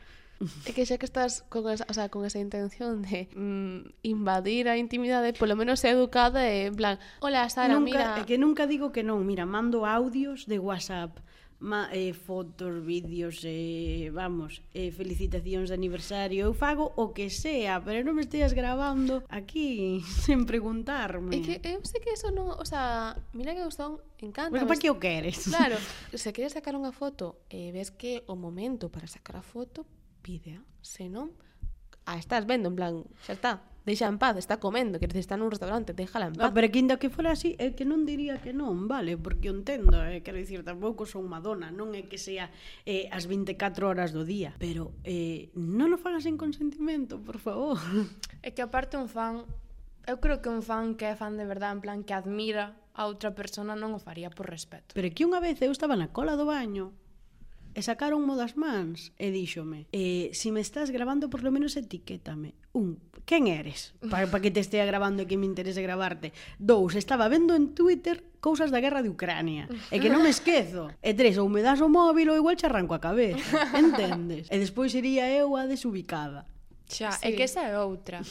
[0.65, 4.69] É que xa que estás con esa, o sea, con esa intención de mm, invadir
[4.69, 6.95] a intimidade, polo menos é educada e en plan,
[7.25, 8.05] hola Sara, nunca, mira...
[8.21, 11.17] Eh, que nunca digo que non, mira, mando audios de WhatsApp
[11.59, 16.45] ma, eh, fotos, vídeos, eh, vamos, eh, felicitacións de aniversario.
[16.45, 21.33] Eu fago o que sea, pero non me esteas grabando aquí sen preguntarme.
[21.33, 24.53] É que eu sei que eso non, o sea, mira que eu son encanta.
[24.53, 25.49] Bueno, para que o queres?
[25.49, 25.77] Claro,
[26.13, 29.89] se queres sacar unha foto e eh, ves que o momento para sacar a foto
[30.27, 31.31] pide, senón
[32.03, 33.51] a estás vendo, en plan, xa está,
[33.87, 36.51] deixa en paz, está comendo, quer dizer, está nun restaurante, déjala en paz.
[36.51, 40.03] Pero que inda que fora así, é que non diría que non, vale, porque entendo,
[40.03, 42.51] eh, quero dicir, tampouco son Madonna, non é que sea
[42.83, 47.79] eh, as 24 horas do día, pero eh, non o fagas en consentimento, por favor.
[48.47, 49.43] É que aparte un fan,
[50.07, 53.07] eu creo que un fan que é fan de verdade, en plan, que admira a
[53.07, 54.95] outra persona non o faría por respeto.
[54.95, 56.95] Pero que unha vez eu estaba na cola do baño
[57.77, 61.77] E sacaron mo das mans e díxome, eh, si me estás grabando, por lo menos
[61.77, 62.57] etiquétame.
[62.73, 63.93] Un, quen eres?
[64.09, 66.33] Para pa que te estea grabando e que me interese grabarte.
[66.57, 70.89] Dous, estaba vendo en Twitter cousas da guerra de Ucrania e que non me esquezo.
[71.05, 73.45] E tres, ou me das o móvil ou igual che arranco a cabeza.
[73.77, 74.49] Entendes?
[74.49, 76.49] E despois iría eu a desubicada.
[76.89, 77.29] Xa, sí.
[77.29, 78.25] é que esa é outra.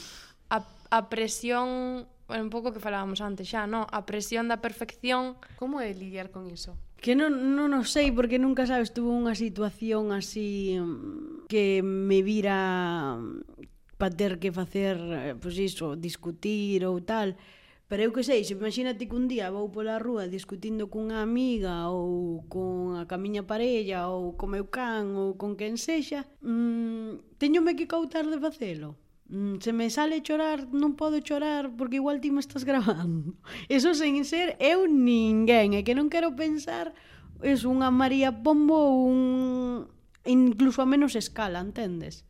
[0.50, 0.58] A,
[0.90, 3.86] a presión, un pouco que falábamos antes xa, non?
[3.94, 5.38] A presión da perfección.
[5.54, 6.74] Como é lidiar con iso?
[7.06, 12.18] Que non, non o sei, porque nunca, sabes, tuve unha situación así mm, que me
[12.26, 14.98] vira mm, para ter que facer,
[15.38, 17.38] pois iso, discutir ou tal.
[17.86, 21.94] Pero eu que sei, se imagínate que un día vou pola rúa discutindo cunha amiga
[21.94, 27.78] ou con a camiña parella ou co meu can ou con quen sexa, mmm, teñome
[27.78, 32.30] que cautar de facelo mm, se me sale chorar, non podo chorar porque igual ti
[32.30, 33.34] me estás grabando.
[33.72, 36.96] Eso sen ser eu ninguén, é que non quero pensar
[37.44, 39.88] es unha María Pombo un
[40.24, 42.24] incluso a menos escala, entendes?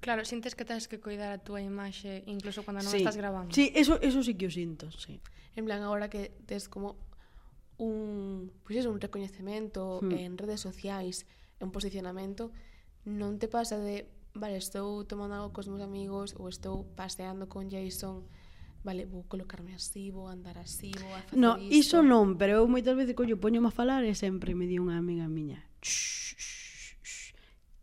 [0.00, 3.02] Claro, sintes que tens que cuidar a túa imaxe incluso cando non sí.
[3.02, 3.50] estás grabando.
[3.50, 5.18] Sí, eso, eso sí que o sinto, sí.
[5.58, 6.94] En plan, agora que tes como
[7.78, 10.12] un, pois pues eso, un recoñecemento hmm.
[10.12, 11.26] en redes sociais,
[11.58, 12.54] un posicionamento,
[13.06, 14.06] non te pasa de
[14.38, 18.22] vale, estou tomando algo cos meus amigos ou estou paseando con Jason,
[18.82, 21.74] vale, vou colocarme así, vou andar así, vou a facer no, isto.
[21.74, 24.96] iso non, pero eu moitas veces coño poño a falar e sempre me di unha
[24.96, 25.60] amiga miña.
[25.82, 26.57] Shh, shh,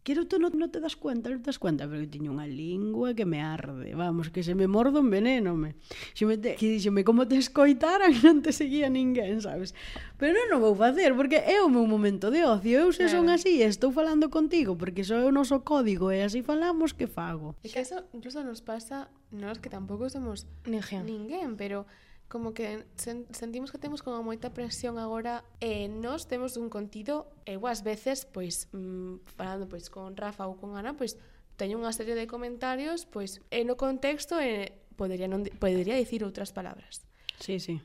[0.05, 2.45] Quero tú non no te das cuenta, non te das cuenta, pero que tiño unha
[2.45, 5.73] lingua que me arde, vamos, que se me mordo un veneno, me.
[6.13, 9.73] Se me te, que dixeme como te escoitaran, non te seguía ninguén, sabes?
[10.21, 13.25] Pero non o vou facer, porque é o meu momento de ocio, eu se claro.
[13.25, 17.09] son así, estou falando contigo, porque só é o noso código e así falamos, que
[17.09, 17.57] fago?
[17.65, 21.89] É que eso incluso nos pasa, nós que tampouco somos ninguén, ninguén pero
[22.27, 27.29] como que sen sentimos que temos como moita presión agora e nós temos un contido
[27.45, 31.21] e eu ás veces, pois, mm, falando pois con Rafa ou con Ana, pois
[31.55, 36.49] teño unha serie de comentarios, pois, e no contexto e podería non podería dicir outras
[36.49, 37.05] palabras.
[37.39, 37.77] Sí, sí.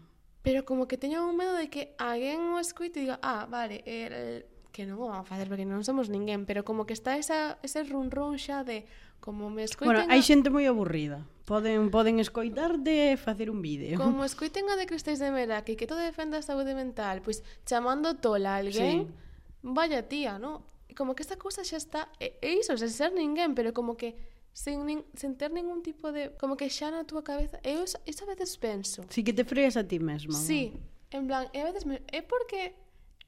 [0.43, 3.85] Pero como que teño un medo de que alguén o escuite e diga, ah, vale,
[3.85, 7.59] el, que non o van facer porque non somos ninguén, pero como que está esa,
[7.63, 8.87] ese run-run xa de
[9.21, 10.07] como me escoiten...
[10.07, 11.29] Bueno, hai xente moi aburrida.
[11.45, 14.01] Poden, poden escoitarte de facer un vídeo.
[14.01, 17.45] Como escoiten a de Cristais de Mera, que que todo defende a saúde mental, pois
[17.69, 19.15] chamando tola a alguén, sí.
[19.63, 20.65] vaya tía, no?
[20.97, 22.09] Como que esta cousa xa está...
[22.19, 24.17] E, e iso, sen ser ninguén, pero como que
[24.57, 26.33] sen, nin, sen ter ningún tipo de...
[26.41, 27.61] Como que xa na túa cabeza...
[27.63, 29.05] Eu iso a veces penso.
[29.13, 30.35] Si sí que te freas a ti mesma.
[30.35, 31.19] Sí, ¿no?
[31.19, 31.85] en plan, e a veces...
[31.85, 32.75] Me, é porque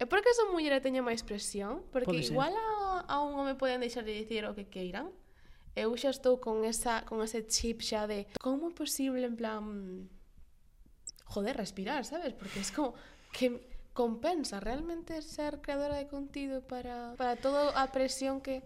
[0.02, 1.86] É porque esa muller teña máis presión?
[1.94, 5.14] Porque Pode igual a, a un home poden deixar de dicir o que queiran.
[5.78, 9.62] Eu xa estou con esa con ese chip xa de como é posible en plan
[11.30, 12.34] joder, respirar, sabes?
[12.34, 12.98] Porque es como
[13.30, 13.62] que
[13.94, 18.62] compensa realmente ser creadora de contido para, para toda a presión que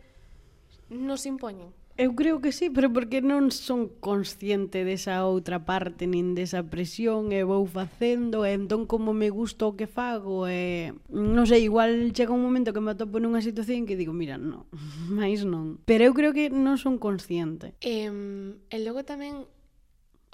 [0.88, 1.75] nos impoñen.
[1.96, 7.32] Eu creo que sí, pero porque non son consciente desa outra parte nin desa presión
[7.32, 12.12] e vou facendo e entón como me gusta o que fago e non sei, igual
[12.12, 14.68] chega un momento que me atopo nunha situación que digo, mira, non,
[15.09, 15.80] máis non.
[15.88, 17.72] Pero eu creo que non son consciente.
[17.80, 19.48] Eh, e logo tamén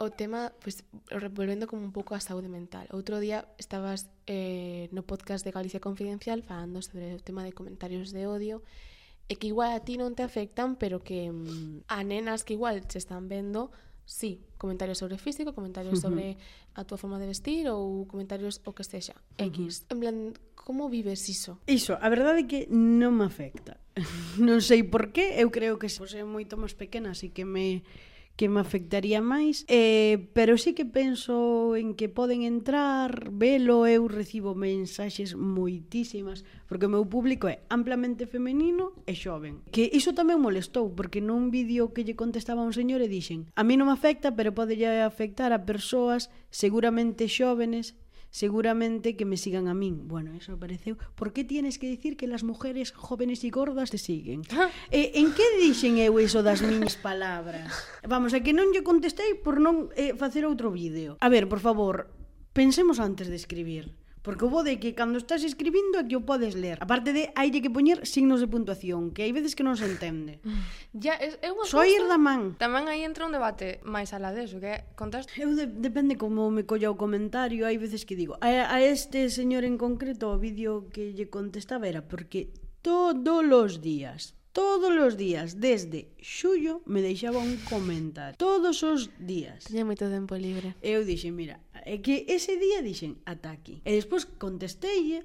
[0.02, 0.82] o tema, pues,
[1.30, 2.90] volvendo como un pouco a saúde mental.
[2.90, 8.10] Outro día estabas eh, no podcast de Galicia Confidencial falando sobre o tema de comentarios
[8.10, 8.91] de odio e
[9.32, 12.84] e que igual a ti non te afectan, pero que mm, a nenas que igual
[12.92, 13.72] se están vendo
[14.04, 16.12] sí, comentarios sobre físico, comentarios uh -huh.
[16.12, 16.36] sobre
[16.76, 19.56] a túa forma de vestir ou comentarios o que sexa, X.
[19.56, 19.92] Uh -huh.
[19.96, 20.16] En plan,
[20.52, 21.56] como vives iso?
[21.64, 23.80] Iso, a verdade é que non me afecta.
[24.36, 27.48] non sei por qué, eu creo que se pois, é moito máis pequena, así que
[27.48, 27.80] me
[28.36, 34.08] que me afectaría máis eh, pero sí que penso en que poden entrar velo, eu
[34.08, 39.60] recibo mensaxes moitísimas porque o meu público é amplamente femenino e xoven.
[39.68, 43.62] Que iso tamén molestou porque nun vídeo que lle contestaba un señor e dixen a
[43.62, 47.94] mí non me afecta pero pode lle afectar a persoas seguramente xóvenes
[48.32, 50.08] seguramente que me sigan a min.
[50.08, 50.96] Bueno, eso apareceu.
[51.14, 54.42] Por que tienes que dicir que las mujeres jóvenes y gordas te siguen?
[54.90, 57.70] eh, en que dixen eu iso das miñas palabras?
[58.02, 61.20] Vamos, a que non lle contestei por non eh, facer outro vídeo.
[61.20, 62.08] A ver, por favor,
[62.56, 63.92] pensemos antes de escribir.
[64.22, 66.78] Porque o bo de que cando estás escribindo é que o podes ler.
[66.78, 69.90] A parte de hai que poñer signos de puntuación, que hai veces que non se
[69.90, 70.38] entende.
[70.92, 72.54] Ya, é, é unha Só ir da man.
[72.60, 75.24] Tamén aí entra un debate máis alá deso, que contas...
[75.34, 79.26] Eu de, depende como me colla o comentario, hai veces que digo, a, a este
[79.32, 82.52] señor en concreto o vídeo que lle contestaba era porque
[82.84, 88.36] todos os días todos os días desde xullo me deixaba un comentario.
[88.36, 89.64] Todos os días.
[89.64, 90.76] Tiña moito tempo libre.
[90.84, 93.82] Eu dixe, mira, É que ese día dixen, ata aquí.
[93.82, 95.22] E despois contestei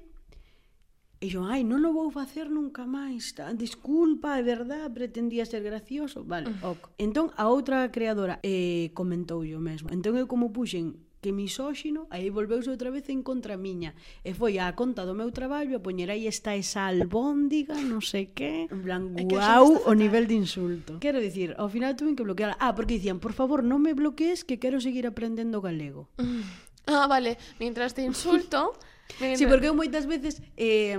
[1.18, 3.34] E yo, ai, non o vou facer nunca máis.
[3.58, 6.22] Disculpa, é verdad, pretendía ser gracioso.
[6.22, 6.62] Vale, mm.
[6.62, 6.94] ok.
[6.94, 9.90] Entón, a outra creadora eh, comentou yo mesmo.
[9.90, 13.94] Entón, eu como puxen que misóxino, aí volveuse outra vez en contra miña.
[14.22, 18.30] E foi á conta do meu traballo a poñer aí está esa albóndiga, non sei
[18.30, 21.02] que, en plan, guau, o nivel de insulto.
[21.02, 22.54] Quero dicir, ao final tuve que bloquear.
[22.62, 26.06] Ah, porque dicían, por favor, non me bloquees que quero seguir aprendendo galego.
[26.88, 28.72] Ah, vale, mientras te insulto...
[29.20, 29.36] mientras...
[29.36, 30.40] Sí, porque eu moitas veces...
[30.56, 30.96] Eh,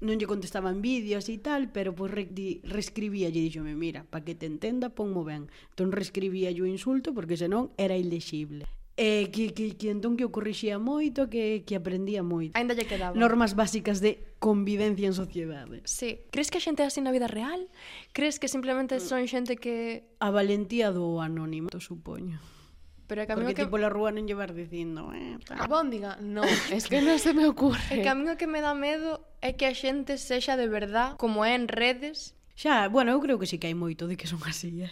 [0.00, 4.24] non lle contestaban vídeos e tal, pero pois re, di, reescribía e dixome, mira, para
[4.24, 5.48] que te entenda, ponmo ben.
[5.72, 8.68] Entón reescribía o insulto porque senón era ilexible.
[8.96, 12.56] Eh, que, que, que entón que eu corrixía moito, que, que aprendía moito.
[12.56, 13.12] Ainda lle quedaba.
[13.12, 15.84] Normas básicas de convivencia en sociedade.
[15.84, 16.24] Sí.
[16.32, 17.68] Crees que a xente é así na vida real?
[18.16, 19.04] Crees que simplemente mm.
[19.04, 20.08] son xente que...
[20.16, 22.40] A valentía do anónimo, supoño.
[23.06, 23.68] Pero é que a Porque que...
[23.68, 25.60] tipo la rúa non llevar dicindo eh, tal.
[25.60, 26.18] A bóndiga?
[26.18, 26.42] No,
[26.74, 29.22] es que non se me ocurre É que a mí o que me dá medo
[29.44, 33.38] é que a xente sexa de verdad Como é en redes Xa, bueno, eu creo
[33.38, 34.90] que sí que hai moito de que son así eh?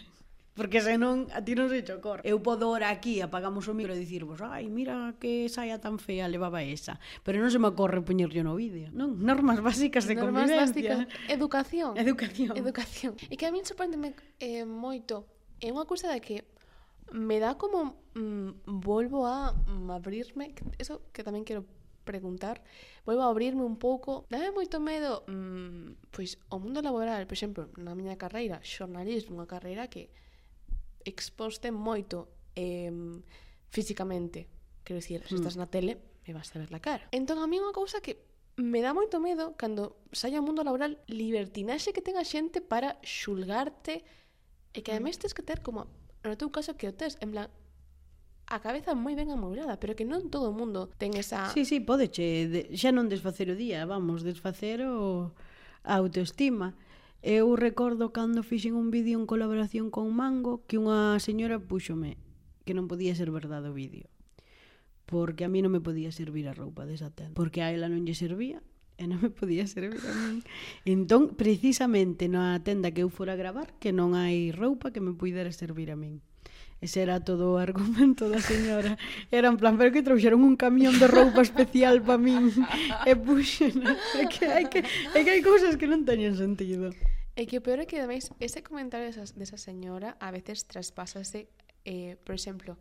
[0.55, 2.23] Porque senón a ti non se cho cor.
[2.23, 6.31] Eu podo ora aquí, apagamos o micro e dicirvos, ai, mira que saia tan fea
[6.31, 7.03] levaba esa.
[7.27, 8.95] Pero non se me ocorre poñerlle no vídeo.
[8.95, 11.03] Non, normas básicas de normas convivencia.
[11.03, 11.27] Básicas.
[11.27, 11.99] Educación.
[11.99, 12.55] Educación.
[12.55, 13.13] Educación.
[13.27, 15.27] E que a min sorprendeme eh, moito.
[15.59, 16.47] É unha cousa de que
[17.11, 21.67] me dá como mm, volvo a mm, abrirme, eso que tamén quero
[22.07, 22.63] preguntar,
[23.03, 24.23] volvo a abrirme un pouco.
[24.31, 29.51] Dame moito medo, mm, pois o mundo laboral, por exemplo, na miña carreira, xornalismo, unha
[29.51, 30.15] carreira que
[31.05, 32.93] exposte moito eh,
[33.69, 34.49] físicamente.
[34.85, 35.39] Quero dicir, se mm.
[35.39, 37.09] estás na tele, me vas a ver la cara.
[37.13, 38.21] Entón, a mí unha cousa que
[38.57, 43.03] me dá moito medo cando saia ao mundo laboral libertinaxe que ten a xente para
[43.03, 44.07] xulgarte
[44.71, 44.95] e que mm.
[44.95, 45.91] ademais tens que ter como
[46.23, 47.51] no teu caso que o tes en plan
[48.47, 51.49] a cabeza moi ben amourada, pero que non todo o mundo ten esa...
[51.51, 55.33] Sí, sí, podeche, de, xa non desfacer o día, vamos, desfacer o
[55.85, 56.77] a autoestima.
[57.25, 62.21] Eu recordo cando fixen un vídeo en colaboración con Mango que unha señora púxome
[62.69, 64.13] que non podía ser verdade o vídeo.
[65.09, 67.33] Porque a mí non me podía servir a roupa desa tenda.
[67.33, 68.61] Porque a ela non lle servía
[69.01, 70.45] e non me podía servir a min.
[70.85, 75.17] Entón, precisamente na tenda que eu fora a gravar, que non hai roupa que me
[75.17, 76.21] puidera servir a min.
[76.85, 79.01] Ese era todo o argumento da señora.
[79.33, 82.53] Era en plan, pero que trouxeron un camión de roupa especial para min
[83.09, 83.73] e puxen.
[84.21, 86.93] É que hai, que, é que hai cousas que non teñen sentido.
[87.41, 91.49] E que o peor é que, ademais, ese comentario desa, desa señora a veces traspásase,
[91.89, 92.77] eh, por exemplo,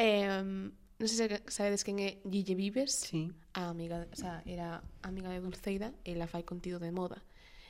[0.00, 3.36] eh, non sei se sabedes quen é Guille Vives, sí.
[3.52, 7.20] a amiga, o sea, era amiga de Dulceida, e la fai contido de moda.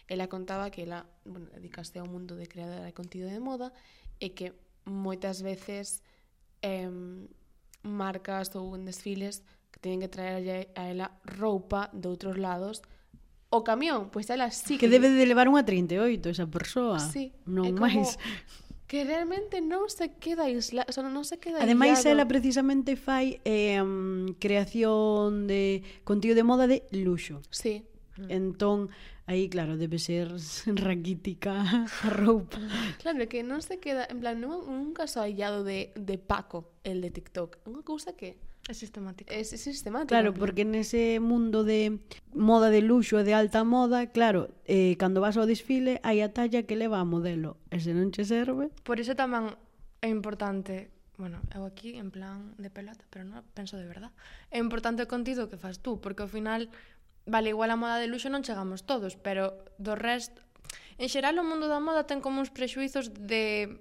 [0.07, 3.75] Ela contaba que ela, bueno, dedicaste ao mundo de creadora de contido de moda,
[4.23, 6.03] e que moitas veces
[6.63, 6.91] eh,
[7.83, 9.43] marcas ou en desfiles
[9.73, 12.83] que teñen que traer a ela roupa de outros lados
[13.53, 14.89] o camión, pois ela sí que...
[14.89, 18.17] Que debe de levar unha 38 esa persoa, sí, non máis.
[18.89, 22.13] Que realmente non se queda isla, o sea, non se queda Ademais, aislado.
[22.13, 23.81] ela precisamente fai eh,
[24.37, 27.41] creación de contido de moda de luxo.
[27.49, 27.89] Sí.
[28.19, 28.31] Mm.
[28.31, 28.79] Entón,
[29.27, 30.29] aí, claro, debe ser
[30.67, 31.63] raquítica
[32.05, 32.59] a roupa.
[33.01, 34.05] Claro, que non se queda...
[34.11, 37.65] En plan, non, un caso aillado de, de Paco, el de TikTok.
[37.65, 38.37] Unha cousa que...
[38.71, 39.35] É sistemática.
[39.35, 40.15] É sistemática.
[40.15, 41.99] Claro, porque nese mundo de
[42.31, 46.31] moda de luxo e de alta moda, claro, eh, cando vas ao desfile, hai a
[46.31, 47.59] talla que leva a modelo.
[47.75, 48.71] E se non che serve...
[48.87, 49.59] Por iso tamén
[49.99, 54.11] é importante bueno, eu aquí en plan de pelota, pero non penso de verdad.
[54.51, 56.67] É importante o contido que fas tú, porque ao final
[57.27, 60.43] Vale, igual a moda de luxo non chegamos todos, pero do resto...
[61.01, 63.79] En xeral, o mundo da moda ten como uns prexuizos de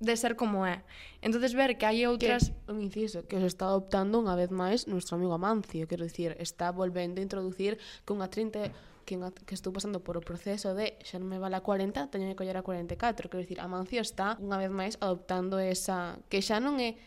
[0.00, 0.84] de ser como é.
[1.22, 2.50] Entonces ver que hai outras...
[2.50, 6.36] Que, un inciso, que os está adoptando unha vez máis nuestro amigo Amancio, quero dicir,
[6.38, 8.74] está volvendo a introducir que unha 30
[9.04, 12.08] que, unha, que estou pasando por o proceso de xa non me vale a 40,
[12.10, 16.18] teño que coller a 44, quero dicir, Amancio está unha vez máis adoptando esa...
[16.28, 16.98] que xa non é...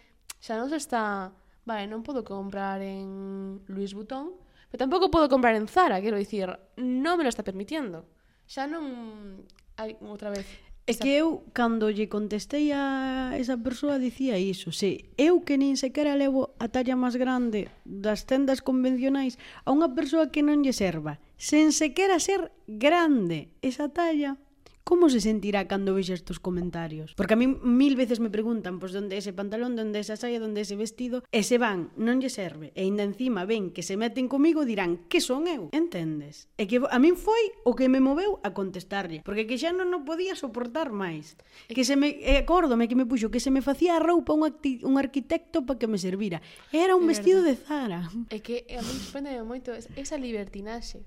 [0.42, 1.36] xa non se está...
[1.68, 4.40] Vale, non podo comprar en Luis Butón,
[4.70, 8.04] Pero tampouco podo comprar en Zara, quero dicir, non me lo está permitiendo.
[8.48, 9.44] Xa non
[9.80, 10.48] hai outra vez.
[10.88, 14.72] É que eu, cando lle contestei a esa persoa, dicía iso.
[14.72, 19.36] Se eu que nin sequera levo a talla máis grande das tendas convencionais
[19.68, 24.40] a unha persoa que non lle serva, sen sequera ser grande esa talla,
[24.88, 27.12] como se sentirá cando vexa estos comentarios?
[27.20, 30.16] Porque a mí mil veces me preguntan, pois, pues, onde ese pantalón, onde é esa
[30.16, 33.76] saia, onde é ese vestido, e se van, non lle serve, e ainda encima ven
[33.76, 35.68] que se meten comigo dirán, que son eu?
[35.76, 36.48] Entendes?
[36.56, 39.92] E que a min foi o que me moveu a contestarlle, porque que xa non,
[39.92, 41.36] non podía soportar máis.
[41.68, 44.48] Que se me, e acórdome que me puxo que se me facía a roupa un,
[44.48, 46.40] acti, un arquitecto para que me servira.
[46.72, 47.60] Era un é vestido verdad.
[47.60, 48.02] de Zara.
[48.32, 51.04] É que a mí sorprende moito esa libertinaxe.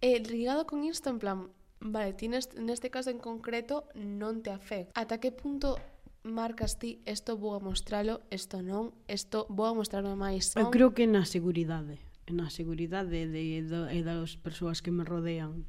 [0.00, 1.38] E ligado con isto, en plan,
[1.84, 4.96] Vale, ti neste, neste caso en concreto non te afecta.
[4.96, 5.76] Ata que punto
[6.24, 10.56] marcas ti isto vou a mostralo, isto non, isto vou a mostrarme máis.
[10.56, 10.64] Son...
[10.64, 12.00] Eh, eu creo que na seguridade,
[12.32, 15.68] na seguridade de, de, de das persoas que me rodean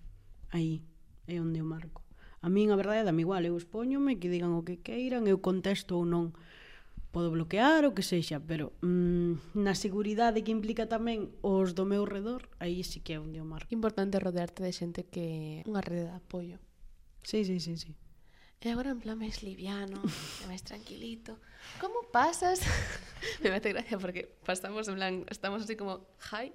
[0.56, 0.80] aí
[1.28, 2.08] é onde eu marco.
[2.40, 6.00] A min a verdade dame igual, eu expóñome que digan o que queiran, eu contesto
[6.00, 6.32] ou non
[7.16, 12.04] podo bloquear o que sexa, pero mm, na seguridade que implica tamén os do meu
[12.04, 13.72] redor, aí sí que é onde o marco.
[13.72, 16.60] Importante rodearte de xente que unha rede de apoio.
[17.24, 17.96] Sí, sí, sí, sí.
[18.60, 20.04] E agora en plan máis liviano,
[20.52, 21.40] máis tranquilito.
[21.80, 22.60] Como pasas?
[23.40, 26.04] Me mete gracia porque pasamos en plan, estamos así como
[26.36, 26.52] high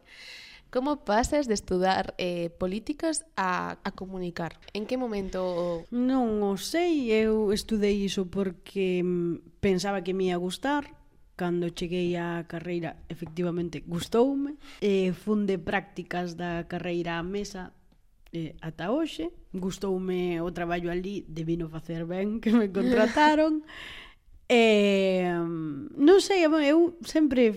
[0.71, 4.55] Como pasas de estudar eh, políticas a, a comunicar?
[4.73, 5.83] En que momento?
[5.91, 10.87] Non o sei, eu estudei iso porque mm, pensaba que me ia gustar,
[11.41, 17.73] cando cheguei á carreira efectivamente gustoume e fun de prácticas da carreira á mesa
[18.37, 23.64] eh, ata hoxe gustoume o traballo ali de vino facer ben que me contrataron
[24.51, 25.30] E,
[25.94, 27.55] non sei, eu sempre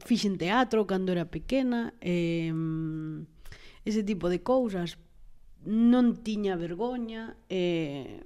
[0.00, 2.48] fixen teatro cando era pequena, e,
[3.84, 4.96] ese tipo de cousas,
[5.68, 8.24] non tiña vergoña, e,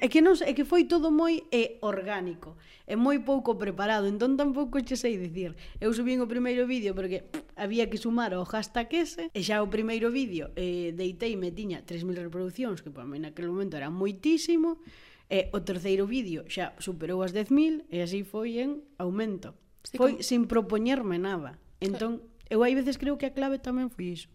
[0.00, 2.56] é que non é que foi todo moi é orgánico,
[2.88, 5.52] é moi pouco preparado, entón tampouco che sei dicir.
[5.76, 9.60] Eu subín o primeiro vídeo porque pff, había que sumar o hashtag ese, e xa
[9.60, 13.92] o primeiro vídeo eh, deitei me tiña 3000 reproducións, que para mí naquele momento era
[13.92, 19.58] moitísimo, e E o terceiro vídeo xa superou as 10.000 e así foi en aumento.
[19.82, 20.22] Sí, foi como...
[20.22, 21.58] sin propoñerme nada.
[21.82, 24.30] Entón, eu hai veces creo que a clave tamén foi iso.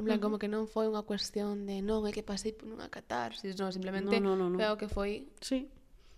[0.00, 2.88] En plan, como que non foi unha cuestión de non, é que pasei por unha
[2.88, 4.56] catarsis, non, simplemente no, no, no, no.
[4.56, 5.28] foi o que foi.
[5.44, 5.68] Sí.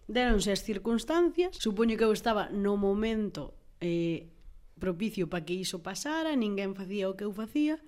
[0.06, 4.30] Deronse as circunstancias, supoño que eu estaba no momento eh,
[4.78, 7.82] propicio para que iso pasara, ninguén facía o que eu facía,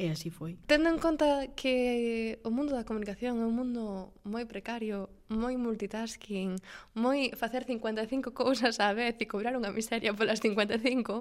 [0.00, 0.56] E así foi.
[0.64, 6.56] Tendo en conta que o mundo da comunicación é un mundo moi precario, moi multitasking,
[6.96, 11.20] moi facer 55 cousas á vez e cobrar unha miseria polas 55,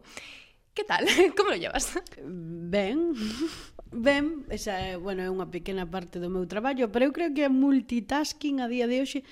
[0.72, 1.04] que tal?
[1.36, 1.92] Como lo llevas?
[2.24, 3.12] Ben.
[3.92, 7.50] Ben, esa é, bueno, é unha pequena parte do meu traballo, pero eu creo que
[7.50, 9.26] multitasking a día de hoxe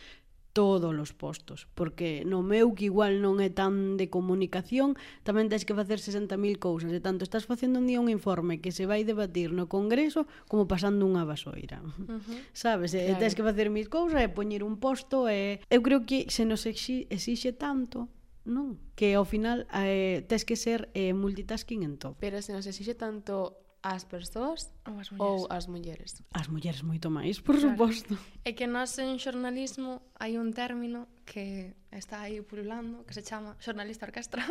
[0.57, 5.69] todos os postos, porque no meu que igual non é tan de comunicación, tamén tens
[5.69, 9.05] que facer 60.000 cousas, e tanto estás facendo un día un informe que se vai
[9.05, 11.85] debatir no Congreso como pasando unha vasoira.
[11.85, 12.41] Uh -huh.
[12.57, 13.13] Sabes, claro.
[13.13, 16.41] e tens que facer mil cousas e poñer un posto e eu creo que se
[16.41, 18.09] nos exixe tanto
[18.47, 22.17] non, que ao final eh, tens que ser eh, multitasking en todo.
[22.17, 25.07] Pero se nos exixe tanto ás persoas ou as?
[25.15, 26.19] Ou as mulleres?
[26.35, 27.71] As mulleres moito máis, por claro.
[27.71, 28.13] suposto.
[28.43, 33.55] É que nós en xornalismo hai un término que está aí pululando que se chama
[33.63, 34.43] xornalista orquestra,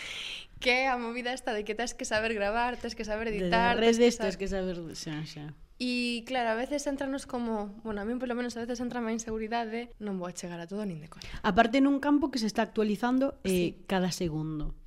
[0.62, 3.76] que é a movida esta de que tens que saber gravar, tens que saber editar...
[3.76, 4.76] De redes tens que saber...
[4.92, 5.56] Xa, xa.
[5.80, 9.10] E claro, a veces entranos como, bueno, a mí polo menos a veces entra má
[9.10, 11.26] inseguridade, non vou a chegar a todo nin de coña.
[11.42, 13.62] Aparte nun campo que se está actualizando eh, sí.
[13.90, 14.78] cada segundo.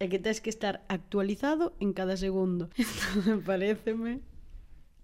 [0.00, 2.70] É que tens que estar actualizado en cada segundo.
[2.78, 4.20] Entón, pareceme...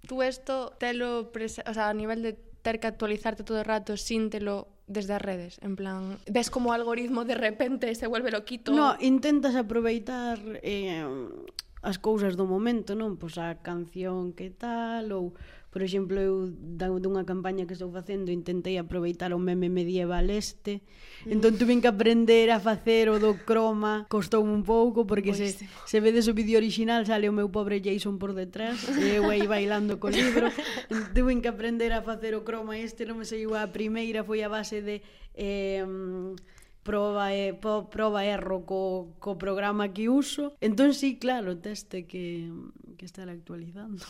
[0.07, 2.33] Tú esto telo o sea, a nivel de
[2.63, 6.71] ter que actualizarte todo o rato sin telo desde as redes, en plan, ves como
[6.71, 8.73] o algoritmo de repente se vuelve loquito.
[8.73, 11.05] No, intentas aproveitar eh,
[11.85, 13.21] as cousas do momento, non?
[13.21, 15.37] Pois a canción que tal ou
[15.69, 20.81] Por exemplo, eu da, dunha campaña que estou facendo intentei aproveitar o meme medieval este.
[21.29, 21.37] Mm.
[21.37, 24.09] Entón tuve que aprender a facer o do croma.
[24.09, 27.85] Costou un pouco porque se, pois se vedes o vídeo original sale o meu pobre
[27.85, 30.49] Jason por detrás e eu aí bailando co libro.
[31.15, 34.49] Tuve que aprender a facer o croma este, non me sei a primeira foi a
[34.49, 35.05] base de
[35.37, 35.85] eh,
[36.81, 40.57] proba e po, proba erro co, co programa que uso.
[40.65, 42.49] Entón sí, claro, teste que
[42.99, 44.05] que estar actualizando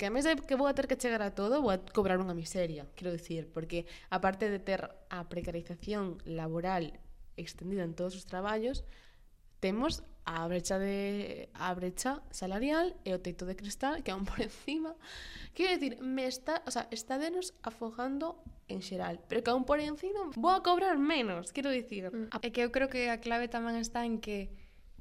[0.00, 2.32] que a mesa que vou a ter que chegar a todo, vou a cobrar unha
[2.32, 6.96] miseria, quero dicir, porque aparte de ter a precarización laboral
[7.36, 8.88] extendida en todos os traballos,
[9.60, 14.40] temos a brecha de a brecha salarial e o teito de cristal que aún por
[14.40, 14.96] encima,
[15.52, 18.40] quero dicir, me está, o sea, está denos afogando
[18.72, 22.08] en xeral, pero que aún por encima vou a cobrar menos, quero dicir.
[22.08, 22.52] É mm.
[22.56, 24.48] que eu creo que a clave tamén está en que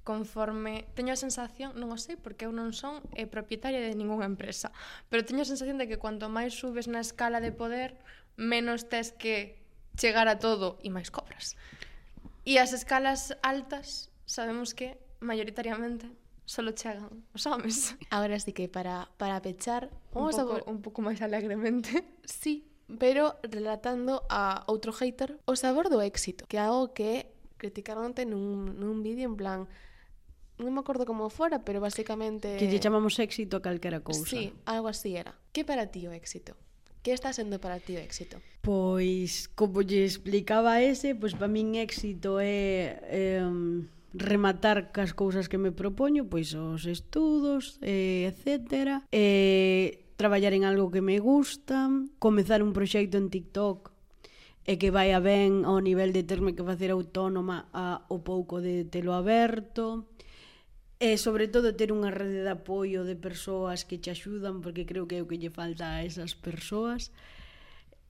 [0.10, 4.26] conforme teño a sensación, non o sei porque eu non son eh, propietaria de ningunha
[4.26, 4.74] empresa,
[5.06, 7.94] pero teño a sensación de que cuanto máis subes na escala de poder,
[8.34, 9.62] menos tes que
[10.02, 11.54] chegar a todo e máis cobras.
[12.42, 16.10] E as escalas altas sabemos que maioritariamente
[16.50, 17.94] solo chegan os homes.
[18.10, 19.94] Agora sí que para, para pechar...
[20.10, 20.72] Vamos un pouco, a...
[20.74, 22.02] un pouco máis alegremente.
[22.26, 22.66] Sí,
[22.98, 27.30] pero relatando a outro hater o sabor do éxito, que é algo que
[27.62, 29.70] criticaronte nun, nun vídeo en plan
[30.60, 32.60] non me acordo como fora, pero basicamente...
[32.60, 34.28] Que lle chamamos éxito a calquera cousa.
[34.28, 35.40] Sí, algo así era.
[35.56, 36.60] Que para ti o éxito?
[37.00, 38.44] Que está sendo para ti o éxito?
[38.60, 43.48] Pois, como lle explicaba ese, pois para min éxito é eh,
[44.14, 49.08] rematar cas cousas que me propoño, pois os estudos, eh, etc.
[49.16, 51.88] Eh, traballar en algo que me gusta,
[52.20, 53.96] comezar un proxecto en TikTok
[54.68, 58.60] e que vai a ben ao nivel de terme que facer autónoma a, o pouco
[58.60, 60.12] de telo aberto,
[61.00, 65.08] E sobre todo ter unha rede de apoio de persoas que te axudan, porque creo
[65.08, 67.16] que é o que lle falta a esas persoas.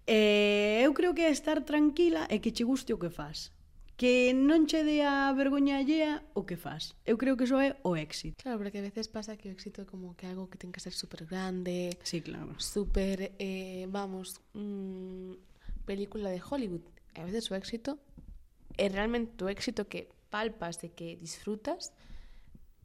[0.09, 3.53] E eu creo que é estar tranquila e que che guste o que faz.
[3.93, 6.97] Que non che dé a vergoña allea o que faz.
[7.05, 8.41] Eu creo que iso é o éxito.
[8.41, 10.81] Claro, porque a veces pasa que o éxito é como que algo que ten que
[10.81, 11.93] ser super grande.
[12.01, 12.57] Sí, claro.
[12.57, 15.37] Super, eh, vamos, mm,
[15.85, 16.81] película de Hollywood.
[17.13, 18.01] E a veces o éxito
[18.81, 21.93] é realmente o éxito que palpas, e que disfrutas,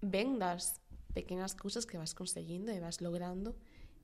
[0.05, 0.81] ven das
[1.15, 3.57] pequenas cousas que vas conseguindo e vas logrando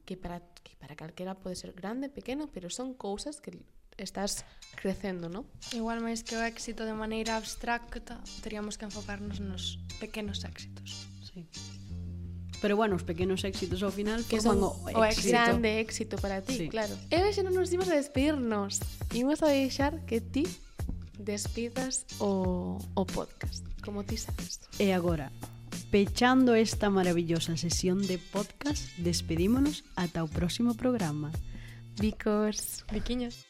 [0.05, 3.53] que para que para calquera pode ser grande, pequeno, pero son cousas que
[4.01, 4.44] estás
[4.80, 5.44] crecendo, non?
[5.76, 11.07] Igual máis que o éxito de maneira abstracta, teríamos que enfocarnos nos pequenos éxitos.
[11.20, 11.46] Sí.
[12.61, 15.01] Pero bueno, os pequenos éxitos ao final que son o, éxito.
[15.01, 15.32] o éxito.
[15.32, 16.68] grande éxito para ti, sí.
[16.68, 16.92] claro.
[17.09, 18.80] E hoxe non nos dimos a despedirnos.
[19.16, 20.44] Imos a deixar que ti
[21.16, 24.61] despidas o, o podcast, como ti sabes.
[24.80, 25.32] E agora,
[25.91, 31.32] pechando esta maravillosa sesión de podcast, despedímonos ata o próximo programa.
[31.99, 32.84] Bicos.
[32.93, 33.47] Biquiños.